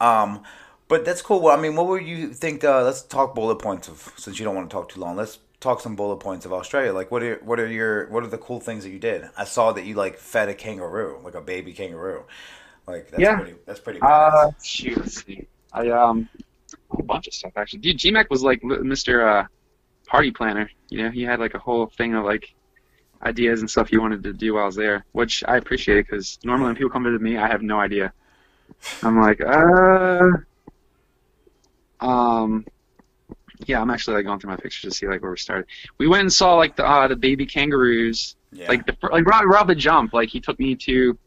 Um, 0.00 0.42
but 0.88 1.04
that's 1.04 1.22
cool. 1.22 1.40
Well, 1.40 1.56
I 1.56 1.60
mean, 1.60 1.76
what 1.76 1.86
would 1.86 2.06
you 2.06 2.28
think? 2.32 2.64
Uh, 2.64 2.82
let's 2.84 3.02
talk 3.02 3.34
bullet 3.34 3.56
points 3.56 3.88
of 3.88 4.12
since 4.16 4.38
you 4.38 4.44
don't 4.44 4.54
want 4.54 4.70
to 4.70 4.74
talk 4.74 4.88
too 4.90 5.00
long. 5.00 5.16
Let's 5.16 5.38
talk 5.64 5.80
some 5.80 5.96
bullet 5.96 6.18
points 6.18 6.46
of 6.46 6.52
Australia. 6.52 6.92
Like, 6.92 7.10
what 7.10 7.22
are 7.24 7.36
what 7.44 7.60
are 7.60 7.66
your 7.66 8.08
what 8.10 8.22
are 8.24 8.28
the 8.28 8.38
cool 8.38 8.60
things 8.60 8.84
that 8.84 8.90
you 8.90 9.00
did? 9.00 9.28
I 9.36 9.44
saw 9.44 9.72
that 9.72 9.84
you 9.86 9.96
like 9.96 10.18
fed 10.18 10.48
a 10.48 10.54
kangaroo, 10.54 11.20
like 11.24 11.34
a 11.34 11.40
baby 11.42 11.72
kangaroo. 11.72 12.24
Like 12.86 13.10
that's 13.10 13.22
Yeah. 13.22 13.36
pretty 13.36 13.54
that's 13.66 13.80
pretty. 13.80 14.00
Uh, 14.02 14.50
shoot. 14.62 15.24
I 15.72 15.88
um, 15.90 16.28
a 16.90 16.96
whole 16.96 17.04
bunch 17.06 17.26
of 17.28 17.34
stuff 17.34 17.52
actually. 17.56 17.80
Dude, 17.80 17.98
GMAC 17.98 18.30
was 18.30 18.42
like 18.42 18.62
Mr. 18.62 19.26
Uh, 19.26 19.46
party 20.06 20.30
planner. 20.32 20.70
You 20.90 21.04
know, 21.04 21.10
he 21.10 21.22
had 21.22 21.40
like 21.40 21.54
a 21.54 21.58
whole 21.58 21.86
thing 21.96 22.14
of 22.14 22.24
like 22.24 22.54
ideas 23.22 23.60
and 23.60 23.70
stuff 23.70 23.88
he 23.88 23.98
wanted 23.98 24.22
to 24.24 24.32
do 24.32 24.54
while 24.54 24.64
I 24.64 24.66
was 24.66 24.76
there, 24.76 25.06
which 25.12 25.44
I 25.48 25.56
appreciate 25.56 26.06
because 26.08 26.38
normally 26.44 26.68
when 26.68 26.76
people 26.76 26.90
come 26.90 27.04
visit 27.04 27.22
me, 27.22 27.38
I 27.38 27.48
have 27.48 27.62
no 27.62 27.80
idea. 27.80 28.12
I'm 29.02 29.20
like, 29.20 29.40
uh, 29.40 30.28
um, 32.00 32.64
yeah, 33.66 33.80
I'm 33.80 33.90
actually 33.90 34.16
like 34.16 34.26
going 34.26 34.40
through 34.40 34.50
my 34.50 34.56
pictures 34.56 34.90
to 34.90 34.96
see 34.96 35.06
like 35.06 35.22
where 35.22 35.30
we 35.30 35.36
started. 35.36 35.66
We 35.98 36.08
went 36.08 36.22
and 36.22 36.32
saw 36.32 36.54
like 36.54 36.76
the 36.76 36.86
uh, 36.86 37.08
the 37.08 37.16
baby 37.16 37.46
kangaroos 37.46 38.36
yeah. 38.54 38.68
like 38.68 38.86
the 38.86 38.96
like 39.02 39.26
Rob, 39.26 39.44
Rob 39.46 39.66
the 39.66 39.74
Jump, 39.74 40.12
like 40.12 40.28
he 40.28 40.40
took 40.40 40.58
me 40.58 40.76
to 40.76 41.18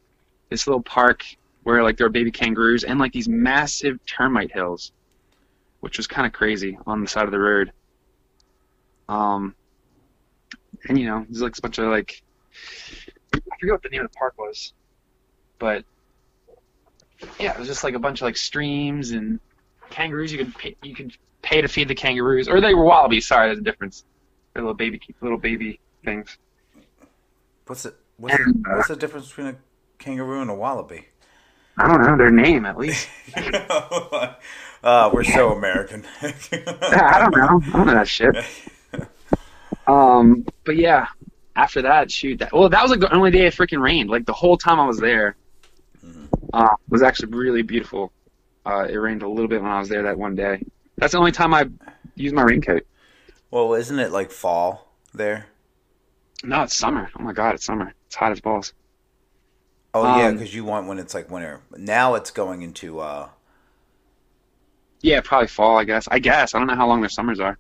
this 0.50 0.66
little 0.66 0.82
park 0.82 1.24
where 1.64 1.84
like 1.84 1.98
there 1.98 2.06
were 2.06 2.12
baby 2.12 2.32
kangaroos 2.32 2.84
and 2.84 3.00
like 3.00 3.12
these 3.12 3.28
massive 3.28 4.04
termite 4.06 4.52
hills, 4.52 4.94
which 5.82 5.98
was 5.98 6.08
kind 6.08 6.26
of 6.26 6.34
crazy 6.34 6.78
on 6.88 7.02
the 7.02 7.08
side 7.08 7.26
of 7.26 7.32
the 7.32 7.40
road. 7.40 7.72
Um, 9.10 9.56
and 10.88 10.98
you 10.98 11.06
know, 11.06 11.26
there's 11.28 11.42
like 11.42 11.58
a 11.58 11.62
bunch 11.62 11.78
of 11.78 11.90
like 11.90 12.24
I 13.34 13.40
forget 13.60 13.74
what 13.74 13.84
the 13.84 13.90
name 13.90 14.06
of 14.06 14.12
the 14.12 14.18
park 14.18 14.36
was, 14.38 14.74
but 15.60 15.84
yeah, 17.40 17.54
it 17.54 17.60
was 17.60 17.68
just 17.68 17.84
like 17.84 17.94
a 17.94 18.00
bunch 18.00 18.22
of 18.22 18.26
like 18.26 18.38
streams 18.38 19.12
and 19.12 19.40
kangaroos. 19.90 20.32
You 20.32 20.46
could 20.46 20.76
you 20.82 20.96
could 20.96 21.18
pay 21.48 21.62
to 21.62 21.68
feed 21.68 21.88
the 21.88 21.96
kangaroos, 21.96 22.48
or 22.48 22.60
they 22.60 22.74
were 22.74 22.84
wallabies. 22.84 23.28
Sorry, 23.28 23.48
there's 23.48 23.60
a 23.60 23.62
difference. 23.62 24.04
They're 24.54 24.64
little 24.64 24.76
baby 24.76 25.00
little 25.22 25.38
baby 25.38 25.80
things. 26.04 26.38
What's 27.66 27.84
the 27.84 27.94
what's 28.18 28.38
the, 28.38 28.64
what's 28.66 28.88
the 28.90 28.96
difference 28.96 29.28
between 29.28 29.48
a 29.48 29.56
kangaroo 29.98 30.42
and 30.42 30.50
a 30.50 30.54
wallaby? 30.54 31.06
I 31.78 31.88
don't 31.88 32.02
know 32.02 32.18
their 32.18 32.32
name 32.32 32.66
at 32.66 32.78
least. 32.78 33.08
uh, 34.84 35.10
we're 35.14 35.24
so 35.24 35.52
American. 35.54 36.06
I 36.22 37.20
don't 37.20 37.36
know. 37.36 37.62
I 37.74 37.78
don't 37.78 37.88
know 37.88 37.94
that 37.94 38.08
shit. 38.08 38.36
Um, 39.86 40.46
but 40.66 40.76
yeah, 40.76 41.08
after 41.56 41.82
that, 41.84 42.12
shoot, 42.12 42.40
that 42.40 42.52
well, 42.52 42.68
that 42.68 42.82
was 42.82 42.92
like 42.92 43.00
the 43.00 43.14
only 43.14 43.32
day 43.32 43.46
it 43.46 43.54
freaking 43.54 43.82
rained. 43.82 44.10
Like 44.10 44.26
the 44.26 44.34
whole 44.34 44.58
time 44.58 44.80
I 44.80 44.86
was 44.86 45.00
there, 45.00 45.38
uh, 46.52 46.76
was 46.90 47.04
actually 47.04 47.30
really 47.30 47.62
beautiful. 47.62 48.12
Uh, 48.66 48.86
it 48.90 48.98
rained 48.98 49.22
a 49.22 49.30
little 49.30 49.48
bit 49.48 49.62
when 49.62 49.72
I 49.72 49.80
was 49.80 49.88
there 49.88 50.04
that 50.04 50.18
one 50.18 50.36
day. 50.36 50.62
That's 50.98 51.14
the 51.14 51.20
only 51.20 51.32
time 51.32 51.54
I 51.54 51.70
use 52.16 52.34
my 52.34 52.44
raincoat. 52.44 52.86
Well, 53.52 53.74
isn't 53.74 54.00
it 54.00 54.12
like 54.14 54.32
fall 54.32 54.94
there? 55.14 55.48
No, 56.44 56.64
it's 56.64 56.74
summer. 56.74 57.12
Oh 57.16 57.22
my 57.22 57.32
god, 57.32 57.54
it's 57.56 57.66
summer. 57.66 57.94
It's 58.08 58.16
hot 58.16 58.32
as 58.32 58.42
balls. 58.42 58.74
Oh 59.94 60.06
yeah, 60.08 60.30
Um, 60.30 60.32
because 60.32 60.54
you 60.56 60.64
want 60.64 60.88
when 60.88 60.98
it's 61.00 61.14
like 61.14 61.30
winter. 61.30 61.62
Now 61.76 62.16
it's 62.16 62.32
going 62.32 62.62
into 62.62 63.00
uh 63.00 63.30
Yeah, 65.02 65.22
probably 65.24 65.48
fall. 65.48 65.78
I 65.78 65.84
guess. 65.86 66.08
I 66.10 66.20
guess. 66.20 66.54
I 66.54 66.60
don't 66.60 66.68
know 66.68 66.76
how 66.76 66.88
long 66.88 67.02
their 67.02 67.10
summers 67.10 67.40
are. 67.40 67.58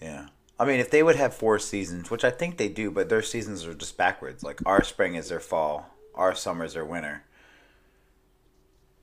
yeah. 0.00 0.28
I 0.60 0.64
mean, 0.64 0.80
if 0.80 0.90
they 0.90 1.02
would 1.02 1.16
have 1.16 1.34
four 1.34 1.58
seasons, 1.58 2.10
which 2.10 2.24
I 2.24 2.30
think 2.30 2.56
they 2.56 2.68
do, 2.68 2.90
but 2.90 3.08
their 3.08 3.22
seasons 3.22 3.64
are 3.64 3.74
just 3.74 3.96
backwards. 3.96 4.42
Like 4.42 4.60
our 4.66 4.82
spring 4.82 5.14
is 5.14 5.28
their 5.28 5.40
fall, 5.40 5.94
our 6.14 6.34
summer 6.34 6.64
is 6.64 6.74
their 6.74 6.84
winter, 6.84 7.22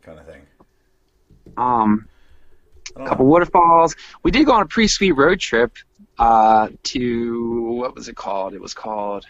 kind 0.02 0.20
of 0.20 0.26
thing. 0.26 0.48
Um, 1.58 2.08
I 2.96 3.00
don't 3.00 3.08
couple 3.08 3.26
waterfalls. 3.26 3.96
We 4.24 4.32
did 4.32 4.46
go 4.46 4.54
on 4.54 4.62
a 4.62 4.66
pretty 4.66 4.88
sweet 4.88 5.14
road 5.14 5.40
trip 5.40 5.76
uh, 6.18 6.70
to 6.84 7.72
what 7.74 7.96
was 7.96 8.08
it 8.08 8.16
called? 8.16 8.54
It 8.54 8.62
was 8.62 8.74
called 8.74 9.26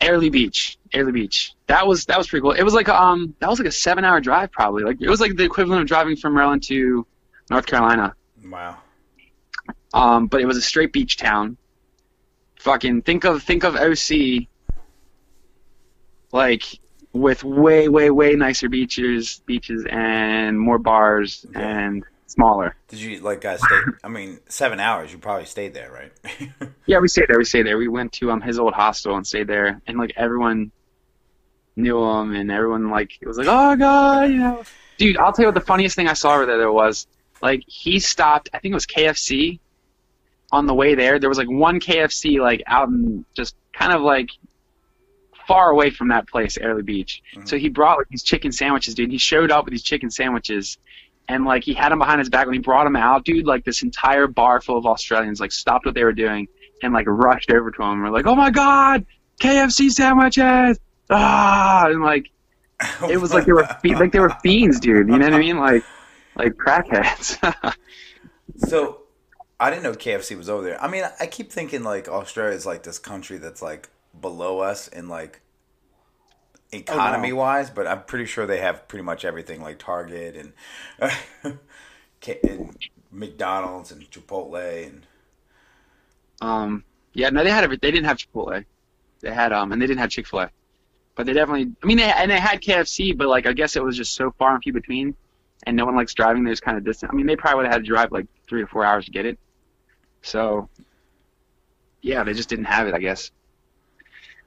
Airlie 0.00 0.30
Beach. 0.30 0.78
Airlie 0.92 1.12
Beach. 1.12 1.54
That 1.68 1.86
was 1.86 2.06
that 2.06 2.18
was 2.18 2.26
pretty 2.26 2.42
cool. 2.42 2.52
It 2.52 2.62
was 2.62 2.74
like 2.74 2.88
um 2.88 3.34
that 3.38 3.48
was 3.48 3.58
like 3.58 3.68
a 3.68 3.72
seven 3.72 4.04
hour 4.04 4.20
drive 4.20 4.50
probably. 4.50 4.82
Like 4.82 5.00
it 5.00 5.08
was 5.08 5.20
like 5.20 5.36
the 5.36 5.44
equivalent 5.44 5.82
of 5.82 5.88
driving 5.88 6.16
from 6.16 6.34
Maryland 6.34 6.62
to 6.64 7.06
North 7.50 7.66
Carolina. 7.66 8.14
Wow. 8.44 8.78
Um, 9.94 10.26
but 10.26 10.40
it 10.40 10.46
was 10.46 10.56
a 10.56 10.62
straight 10.62 10.92
beach 10.92 11.16
town. 11.16 11.56
Fucking 12.60 13.02
think 13.02 13.24
of 13.24 13.42
think 13.42 13.64
of 13.64 13.76
OC 13.76 14.48
like 16.32 16.64
with 17.12 17.44
way 17.44 17.88
way 17.88 18.10
way 18.10 18.34
nicer 18.34 18.68
beaches 18.68 19.42
beaches 19.46 19.84
and 19.90 20.58
more 20.58 20.78
bars 20.78 21.44
Okay. 21.50 21.60
and 21.62 22.04
smaller. 22.26 22.74
Did 22.88 23.00
you 23.00 23.20
like 23.20 23.40
guys 23.42 23.60
stay? 23.60 23.76
I 24.02 24.08
mean, 24.08 24.40
seven 24.48 24.80
hours. 24.80 25.12
You 25.12 25.18
probably 25.18 25.44
stayed 25.44 25.74
there, 25.74 25.90
right? 25.92 26.12
Yeah, 26.86 26.98
we 26.98 27.08
stayed 27.08 27.26
there. 27.28 27.38
We 27.38 27.44
stayed 27.44 27.66
there. 27.66 27.78
We 27.78 27.88
went 27.88 28.12
to 28.14 28.30
um 28.30 28.40
his 28.40 28.58
old 28.58 28.72
hostel 28.74 29.14
and 29.16 29.26
stayed 29.26 29.46
there, 29.46 29.80
and 29.86 29.98
like 29.98 30.12
everyone 30.16 30.72
knew 31.76 32.02
him, 32.02 32.34
and 32.34 32.50
everyone 32.50 32.90
like 32.90 33.12
it 33.20 33.28
was 33.28 33.36
like, 33.38 33.46
oh 33.48 33.76
god, 33.76 34.30
you 34.30 34.38
know, 34.38 34.62
dude. 34.98 35.16
I'll 35.18 35.32
tell 35.32 35.44
you 35.44 35.48
what 35.48 35.54
the 35.54 35.60
funniest 35.60 35.94
thing 35.96 36.08
I 36.08 36.14
saw 36.14 36.34
over 36.34 36.46
there, 36.46 36.58
there 36.58 36.72
was 36.72 37.06
like 37.40 37.62
he 37.66 37.98
stopped. 38.00 38.48
I 38.52 38.58
think 38.58 38.72
it 38.72 38.74
was 38.74 38.86
KFC 38.86 39.58
on 40.50 40.66
the 40.66 40.74
way 40.74 40.94
there. 40.94 41.18
There 41.18 41.28
was 41.28 41.38
like 41.38 41.48
one 41.50 41.78
KFC 41.80 42.40
like 42.40 42.62
out 42.66 42.88
in 42.88 43.24
just 43.34 43.54
kind 43.72 43.92
of 43.92 44.02
like 44.02 44.30
far 45.46 45.70
away 45.70 45.90
from 45.90 46.08
that 46.08 46.28
place, 46.28 46.56
Airlie 46.58 46.82
Beach. 46.82 47.22
Mhm. 47.36 47.48
So 47.48 47.56
he 47.58 47.68
brought 47.68 47.98
like 47.98 48.08
these 48.08 48.22
chicken 48.22 48.52
sandwiches, 48.52 48.94
dude. 48.94 49.10
He 49.10 49.18
showed 49.18 49.50
up 49.50 49.64
with 49.64 49.72
these 49.72 49.82
chicken 49.82 50.10
sandwiches. 50.10 50.78
And 51.28 51.44
like 51.44 51.62
he 51.64 51.72
had 51.72 51.92
them 51.92 51.98
behind 52.00 52.18
his 52.18 52.28
back 52.28 52.46
when 52.46 52.54
he 52.54 52.58
brought 52.60 52.84
them 52.84 52.96
out, 52.96 53.24
dude. 53.24 53.46
Like 53.46 53.64
this 53.64 53.82
entire 53.82 54.26
bar 54.26 54.60
full 54.60 54.76
of 54.76 54.86
Australians 54.86 55.40
like 55.40 55.52
stopped 55.52 55.86
what 55.86 55.94
they 55.94 56.04
were 56.04 56.12
doing 56.12 56.48
and 56.82 56.92
like 56.92 57.06
rushed 57.06 57.50
over 57.50 57.70
to 57.70 57.82
him. 57.82 58.02
We're 58.02 58.10
like, 58.10 58.26
"Oh 58.26 58.34
my 58.34 58.50
god, 58.50 59.06
KFC 59.40 59.88
sandwiches!" 59.90 60.80
Ah, 61.10 61.86
and 61.88 62.02
like 62.02 62.28
it 63.08 63.20
was 63.20 63.32
like 63.32 63.46
they 63.46 63.52
were 63.52 63.66
fe- 63.82 63.94
like 63.94 64.10
they 64.10 64.18
were 64.20 64.34
fiends, 64.42 64.80
dude. 64.80 65.08
You 65.08 65.16
know 65.18 65.24
what 65.24 65.34
I 65.34 65.38
mean? 65.38 65.58
Like 65.58 65.84
like 66.36 66.54
crackheads. 66.54 67.38
So, 68.56 69.02
I 69.58 69.70
didn't 69.70 69.82
know 69.84 69.92
KFC 69.92 70.36
was 70.36 70.48
over 70.50 70.62
there. 70.62 70.82
I 70.82 70.88
mean, 70.88 71.04
I 71.20 71.26
keep 71.26 71.50
thinking 71.50 71.82
like 71.82 72.08
Australia 72.08 72.54
is 72.54 72.66
like 72.66 72.82
this 72.82 72.98
country 72.98 73.38
that's 73.38 73.62
like 73.62 73.88
below 74.18 74.60
us 74.60 74.88
in 74.88 75.08
like 75.08 75.40
economy 76.72 77.32
wise, 77.32 77.70
but 77.70 77.86
I'm 77.86 78.02
pretty 78.04 78.26
sure 78.26 78.46
they 78.46 78.60
have 78.60 78.88
pretty 78.88 79.04
much 79.04 79.24
everything 79.24 79.62
like 79.62 79.78
Target 79.78 80.36
and, 80.36 80.52
and 82.44 82.76
McDonald's 83.10 83.92
and 83.92 84.10
Chipotle 84.10 84.86
and 84.86 85.06
um, 86.40 86.84
yeah, 87.14 87.30
no, 87.30 87.44
they 87.44 87.50
had 87.50 87.64
every, 87.64 87.78
they 87.80 87.90
didn't 87.90 88.06
have 88.06 88.18
Chipotle. 88.18 88.64
They 89.20 89.32
had 89.32 89.52
um, 89.52 89.72
and 89.72 89.80
they 89.80 89.86
didn't 89.86 90.00
have 90.00 90.10
Chick 90.10 90.26
Fil 90.26 90.40
A, 90.40 90.50
but 91.14 91.26
they 91.26 91.32
definitely. 91.32 91.72
I 91.82 91.86
mean, 91.86 91.98
they 91.98 92.04
and 92.10 92.30
they 92.30 92.40
had 92.40 92.60
KFC, 92.60 93.16
but 93.16 93.28
like 93.28 93.46
I 93.46 93.52
guess 93.52 93.76
it 93.76 93.82
was 93.84 93.96
just 93.96 94.14
so 94.14 94.32
far 94.38 94.54
and 94.54 94.62
few 94.62 94.72
between, 94.72 95.14
and 95.64 95.76
no 95.76 95.84
one 95.86 95.94
likes 95.94 96.14
driving. 96.14 96.44
There's 96.44 96.60
kind 96.60 96.76
of 96.76 96.84
distant. 96.84 97.12
I 97.12 97.16
mean, 97.16 97.26
they 97.26 97.36
probably 97.36 97.58
would 97.58 97.66
have 97.66 97.74
had 97.74 97.82
to 97.84 97.88
drive 97.88 98.10
like 98.10 98.26
three 98.48 98.62
or 98.62 98.66
four 98.66 98.84
hours 98.84 99.04
to 99.06 99.12
get 99.12 99.26
it. 99.26 99.38
So, 100.22 100.68
yeah, 102.02 102.24
they 102.24 102.34
just 102.34 102.48
didn't 102.48 102.66
have 102.66 102.88
it, 102.88 102.94
I 102.94 102.98
guess. 102.98 103.30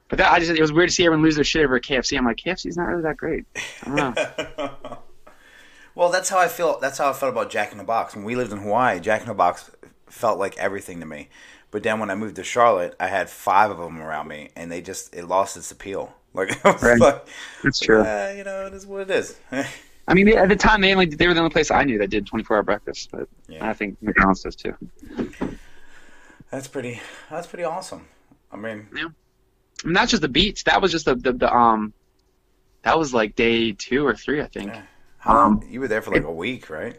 But 0.07 0.19
that 0.19 0.31
I 0.31 0.39
just 0.39 0.51
it 0.51 0.61
was 0.61 0.71
weird 0.71 0.89
to 0.89 0.95
see 0.95 1.05
everyone 1.05 1.23
lose 1.23 1.35
their 1.35 1.43
shit 1.43 1.65
over 1.65 1.75
a 1.75 1.81
KFC. 1.81 2.17
I'm 2.17 2.25
like, 2.25 2.37
KFC's 2.37 2.77
not 2.77 2.83
really 2.85 3.01
that 3.03 3.17
great. 3.17 3.45
I 3.83 3.95
don't 3.95 4.15
know. 4.15 4.97
well, 5.95 6.09
that's 6.11 6.29
how 6.29 6.37
I 6.37 6.47
feel. 6.47 6.79
That's 6.79 6.97
how 6.99 7.09
I 7.09 7.13
felt 7.13 7.31
about 7.31 7.49
Jack 7.49 7.71
in 7.71 7.77
the 7.79 7.83
Box. 7.83 8.15
When 8.15 8.23
we 8.23 8.35
lived 8.35 8.51
in 8.51 8.59
Hawaii, 8.59 8.99
Jack 8.99 9.21
in 9.21 9.27
the 9.27 9.33
Box 9.33 9.71
felt 10.07 10.37
like 10.37 10.57
everything 10.57 10.99
to 10.99 11.05
me. 11.05 11.29
But 11.71 11.83
then 11.83 11.99
when 11.99 12.09
I 12.09 12.15
moved 12.15 12.35
to 12.37 12.43
Charlotte, 12.43 12.95
I 12.99 13.07
had 13.07 13.29
five 13.29 13.71
of 13.71 13.77
them 13.79 13.99
around 13.99 14.27
me, 14.27 14.49
and 14.55 14.71
they 14.71 14.81
just 14.81 15.13
it 15.15 15.25
lost 15.25 15.57
its 15.57 15.71
appeal. 15.71 16.13
Like, 16.35 16.65
I 16.65 16.71
Right. 16.75 16.99
like, 16.99 17.27
That's 17.63 17.79
true. 17.79 18.03
"Ah, 18.05 18.31
you 18.31 18.43
know, 18.43 18.65
it 18.65 18.73
is 18.73 18.85
what 18.85 19.03
it 19.03 19.09
is. 19.09 19.39
I 20.07 20.13
mean, 20.13 20.27
at 20.37 20.49
the 20.49 20.55
time 20.57 20.81
they 20.81 20.91
only 20.91 21.05
they 21.05 21.27
were 21.27 21.33
the 21.33 21.39
only 21.39 21.49
place 21.49 21.71
I 21.71 21.85
knew 21.85 21.97
that 21.99 22.09
did 22.09 22.27
24 22.27 22.57
hour 22.57 22.63
breakfast, 22.63 23.07
but 23.09 23.29
Yeah. 23.47 23.65
I 23.65 23.71
think 23.71 23.95
McDonald's 24.01 24.43
does 24.43 24.57
too. 24.57 24.75
that's 26.51 26.67
pretty. 26.67 26.99
That's 27.29 27.47
pretty 27.47 27.63
awesome. 27.63 28.07
I 28.51 28.57
mean, 28.57 28.87
I 28.93 29.07
mean, 29.83 29.93
that's 29.93 30.11
just 30.11 30.21
the 30.21 30.29
beats. 30.29 30.63
That 30.63 30.81
was 30.81 30.91
just 30.91 31.05
the, 31.05 31.15
the, 31.15 31.33
the 31.33 31.53
um, 31.53 31.93
that 32.83 32.97
was 32.97 33.13
like 33.13 33.35
day 33.35 33.73
two 33.73 34.05
or 34.05 34.15
three, 34.15 34.41
I 34.41 34.47
think. 34.47 34.73
Yeah. 34.73 34.83
Um, 35.25 35.61
you 35.69 35.79
were 35.79 35.87
there 35.87 36.01
for 36.01 36.11
like 36.11 36.23
a 36.23 36.31
week, 36.31 36.69
right? 36.69 36.97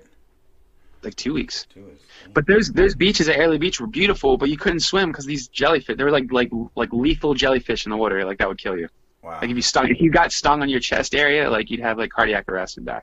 like 1.07 1.15
two 1.15 1.33
weeks. 1.33 1.67
Two 1.73 1.85
weeks. 1.85 2.05
But 2.35 2.47
those 2.47 2.71
those 2.71 2.95
beaches 2.95 3.29
at 3.29 3.37
Airlie 3.37 3.59
Beach 3.59 3.81
were 3.81 3.87
beautiful, 3.87 4.37
but 4.37 4.51
you 4.51 4.59
couldn't 4.59 4.81
swim 4.81 5.11
because 5.11 5.25
these 5.25 5.49
jellyfish. 5.49 5.97
They 5.97 6.05
were 6.05 6.11
like 6.11 6.31
like 6.31 6.51
like 6.75 6.93
lethal 6.93 7.33
jellyfish 7.33 7.87
in 7.87 7.91
the 7.91 7.97
water. 7.97 8.25
Like 8.25 8.39
that 8.39 8.49
would 8.49 8.59
kill 8.59 8.77
you. 8.77 8.89
Wow. 9.23 9.39
Like 9.41 9.51
if 9.51 9.57
you 9.57 9.63
stung, 9.63 9.89
if 9.89 10.01
you 10.01 10.11
got 10.11 10.33
stung 10.33 10.61
on 10.63 10.69
your 10.69 10.81
chest 10.81 11.15
area, 11.15 11.49
like 11.49 11.71
you'd 11.71 11.81
have 11.81 11.97
like 11.97 12.11
cardiac 12.11 12.49
arrest 12.49 12.77
and 12.77 12.87
die. 12.87 13.03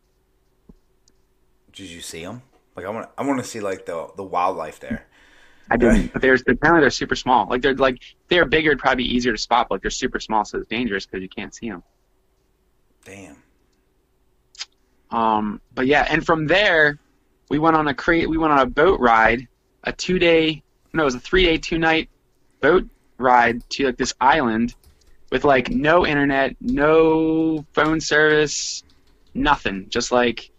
Did 1.71 1.89
you 1.89 2.01
see 2.01 2.23
them? 2.23 2.43
Like 2.75 2.85
I 2.85 2.89
want, 2.89 3.09
I 3.17 3.25
want 3.25 3.39
to 3.39 3.45
see 3.45 3.59
like 3.59 3.85
the 3.85 4.09
the 4.15 4.23
wildlife 4.23 4.79
there. 4.79 5.07
I 5.69 5.77
didn't, 5.77 6.13
but 6.13 6.21
they're 6.21 6.37
apparently 6.47 6.81
they're 6.81 6.89
super 6.89 7.15
small. 7.15 7.47
Like 7.47 7.61
they're 7.61 7.75
like 7.75 7.99
they're 8.27 8.45
bigger, 8.45 8.75
probably 8.75 9.05
easier 9.05 9.31
to 9.31 9.37
spot. 9.37 9.67
But 9.69 9.75
like 9.75 9.81
they're 9.81 9.91
super 9.91 10.19
small, 10.19 10.45
so 10.45 10.59
it's 10.59 10.67
dangerous 10.67 11.05
because 11.05 11.21
you 11.21 11.29
can't 11.29 11.53
see 11.53 11.69
them. 11.69 11.83
Damn. 13.05 13.37
Um, 15.11 15.61
but 15.73 15.87
yeah, 15.87 16.07
and 16.09 16.25
from 16.25 16.47
there, 16.47 16.99
we 17.49 17.59
went 17.59 17.75
on 17.75 17.87
a 17.87 17.93
cra- 17.93 18.27
we 18.27 18.37
went 18.37 18.53
on 18.53 18.59
a 18.59 18.65
boat 18.65 18.99
ride, 18.99 19.47
a 19.83 19.91
two 19.91 20.19
day, 20.19 20.63
no, 20.93 21.03
it 21.03 21.05
was 21.05 21.15
a 21.15 21.19
three 21.19 21.45
day, 21.45 21.57
two 21.57 21.77
night 21.77 22.09
boat 22.61 22.87
ride 23.17 23.67
to 23.71 23.85
like 23.85 23.97
this 23.97 24.13
island 24.19 24.73
with 25.31 25.43
like 25.43 25.69
no 25.69 26.05
internet, 26.05 26.55
no 26.61 27.65
phone 27.73 27.99
service, 27.99 28.83
nothing. 29.33 29.87
Just 29.89 30.11
like 30.11 30.49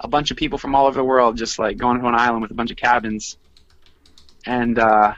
a 0.00 0.08
bunch 0.08 0.30
of 0.30 0.36
people 0.36 0.58
from 0.58 0.74
all 0.74 0.86
over 0.86 0.98
the 0.98 1.04
world, 1.04 1.36
just 1.36 1.58
like 1.58 1.76
going 1.76 2.00
to 2.00 2.06
an 2.06 2.14
island 2.14 2.42
with 2.42 2.50
a 2.50 2.54
bunch 2.54 2.70
of 2.70 2.76
cabins, 2.76 3.36
and 4.46 4.78
uh, 4.78 5.14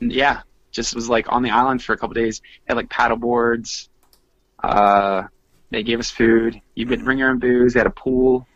yeah, 0.00 0.42
just 0.70 0.94
was 0.94 1.08
like 1.08 1.30
on 1.32 1.42
the 1.42 1.50
island 1.50 1.82
for 1.82 1.92
a 1.92 1.96
couple 1.96 2.14
days. 2.14 2.40
Had 2.66 2.76
like 2.76 2.90
paddle 2.90 3.16
boards. 3.16 3.88
Uh, 4.62 5.24
they 5.70 5.82
gave 5.82 5.98
us 5.98 6.10
food. 6.10 6.60
You 6.74 6.86
could 6.86 7.04
bring 7.04 7.18
your 7.18 7.30
own 7.30 7.38
booze. 7.38 7.74
They 7.74 7.80
had 7.80 7.86
a 7.86 7.90
pool. 7.90 8.46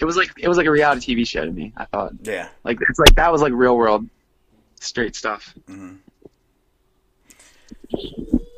It 0.00 0.04
was 0.04 0.16
like 0.16 0.30
it 0.38 0.48
was 0.48 0.56
like 0.56 0.66
a 0.66 0.70
reality 0.70 1.14
TV 1.14 1.26
show 1.26 1.44
to 1.44 1.50
me. 1.52 1.72
I 1.76 1.84
thought 1.84 2.12
Yeah. 2.22 2.48
like 2.64 2.78
it's 2.88 2.98
like 2.98 3.14
that 3.16 3.30
was 3.30 3.40
like 3.42 3.52
real 3.52 3.76
world, 3.76 4.08
straight 4.80 5.14
stuff. 5.14 5.54
Mm-hmm. 5.68 5.96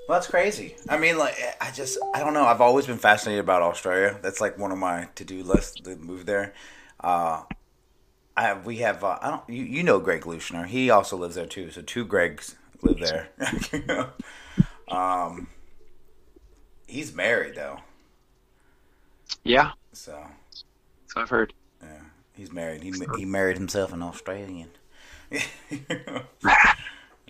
Well, 0.07 0.19
that's 0.19 0.27
crazy. 0.27 0.77
I 0.89 0.99
mean, 0.99 1.17
like, 1.17 1.35
I 1.61 1.71
just, 1.71 1.99
I 2.15 2.21
don't 2.21 2.35
know. 2.35 2.45
I've 2.45 2.61
always 2.61 2.87
been 2.87 2.99
fascinated 2.99 3.43
about 3.43 3.63
Australia. 3.63 4.19
That's 4.23 4.39
like 4.41 4.59
one 4.59 4.71
of 4.71 4.77
my 4.79 5.09
to-do 5.15 5.43
lists 5.43 5.81
to 5.81 5.97
move 5.97 6.27
there. 6.27 6.53
Uh, 7.01 7.43
I 8.37 8.43
have, 8.43 8.67
we 8.67 8.79
have, 8.79 9.05
uh, 9.05 9.19
I 9.23 9.31
don't, 9.31 9.49
you, 9.49 9.65
you 9.65 9.83
know, 9.83 10.01
Greg 10.01 10.23
Lushner. 10.23 10.67
He 10.67 10.91
also 10.91 11.17
lives 11.17 11.37
there 11.37 11.47
too. 11.47 11.71
So 11.71 11.83
two 11.83 12.05
Gregs 12.07 12.57
live 12.83 12.99
there. 12.99 13.31
um, 14.89 15.49
he's 16.87 17.15
married 17.15 17.55
though, 17.55 17.81
Yeah, 19.45 19.73
so 19.93 20.27
so 21.07 21.21
I've 21.21 21.31
heard. 21.31 21.53
yeah, 21.83 22.01
he's 22.35 22.53
married. 22.53 22.83
He 22.83 22.93
he 23.17 23.25
married 23.25 23.57
himself 23.57 23.93
an 23.93 24.03
Australian. 24.03 24.71
an 25.31 26.25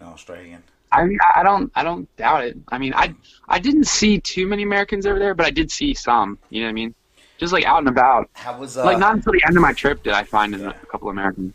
Australian. 0.02 0.62
I 0.92 1.02
I 1.02 1.40
I 1.40 1.42
don't 1.42 1.70
I 1.74 1.82
don't 1.82 2.14
doubt 2.16 2.44
it. 2.44 2.56
I 2.68 2.78
mean, 2.78 2.94
I 2.94 3.14
I 3.48 3.58
didn't 3.58 3.84
see 3.86 4.20
too 4.20 4.46
many 4.46 4.62
Americans 4.62 5.06
over 5.06 5.18
there, 5.18 5.34
but 5.34 5.46
I 5.46 5.50
did 5.50 5.70
see 5.70 5.94
some. 5.94 6.38
You 6.50 6.62
know 6.62 6.66
what 6.66 6.70
I 6.70 6.74
mean? 6.74 6.94
Just 7.38 7.52
like 7.52 7.64
out 7.64 7.78
and 7.78 7.88
about. 7.88 8.30
How 8.34 8.58
was 8.58 8.76
uh, 8.76 8.84
like 8.84 8.98
not 8.98 9.14
until 9.14 9.32
the 9.32 9.42
end 9.46 9.56
of 9.56 9.62
my 9.62 9.72
trip 9.72 10.02
did 10.02 10.12
I 10.12 10.22
find 10.22 10.54
a 10.54 10.72
couple 10.90 11.08
Americans. 11.08 11.52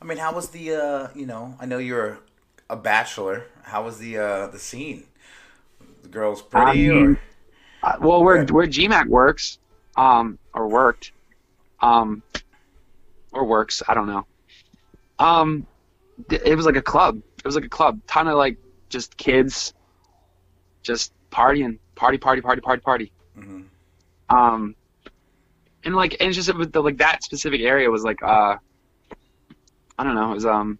I 0.00 0.04
mean, 0.04 0.18
how 0.18 0.34
was 0.34 0.50
the 0.50 0.72
uh, 0.72 1.08
you 1.14 1.26
know, 1.26 1.56
I 1.60 1.66
know 1.66 1.78
you're 1.78 2.18
a 2.70 2.76
bachelor. 2.76 3.46
How 3.62 3.84
was 3.84 3.98
the 3.98 4.18
uh 4.18 4.46
the 4.48 4.58
scene? 4.58 5.04
The 6.02 6.08
girls 6.08 6.42
pretty 6.42 6.70
I 6.70 6.74
mean, 6.74 7.06
or 7.06 7.18
Uh, 7.82 7.96
well, 8.00 8.24
where 8.24 8.44
where 8.46 8.66
GMAC 8.66 9.06
works, 9.08 9.58
um, 9.96 10.38
or 10.54 10.68
worked, 10.68 11.12
um, 11.80 12.22
or 13.32 13.44
works, 13.44 13.82
I 13.86 13.94
don't 13.94 14.06
know. 14.06 14.26
Um, 15.18 15.66
it 16.30 16.56
was 16.56 16.66
like 16.66 16.76
a 16.76 16.82
club. 16.82 17.20
It 17.38 17.44
was 17.44 17.54
like 17.54 17.64
a 17.64 17.68
club. 17.68 18.00
Ton 18.06 18.26
of 18.28 18.36
like 18.36 18.56
just 18.88 19.16
kids, 19.16 19.74
just 20.82 21.12
partying, 21.30 21.78
party, 21.94 22.16
party, 22.16 22.40
party, 22.40 22.60
party, 22.60 22.80
party. 22.80 23.12
Mhm. 23.38 23.64
Um, 24.30 24.74
and 25.84 25.94
like, 25.96 26.16
and 26.20 26.28
it's 26.28 26.36
just 26.36 26.54
with 26.56 26.72
the, 26.72 26.82
like 26.82 26.98
that 26.98 27.22
specific 27.24 27.60
area 27.62 27.90
was 27.90 28.02
like, 28.04 28.22
uh, 28.22 28.56
I 29.98 30.04
don't 30.04 30.14
know, 30.14 30.30
it 30.32 30.34
was 30.34 30.46
um. 30.46 30.78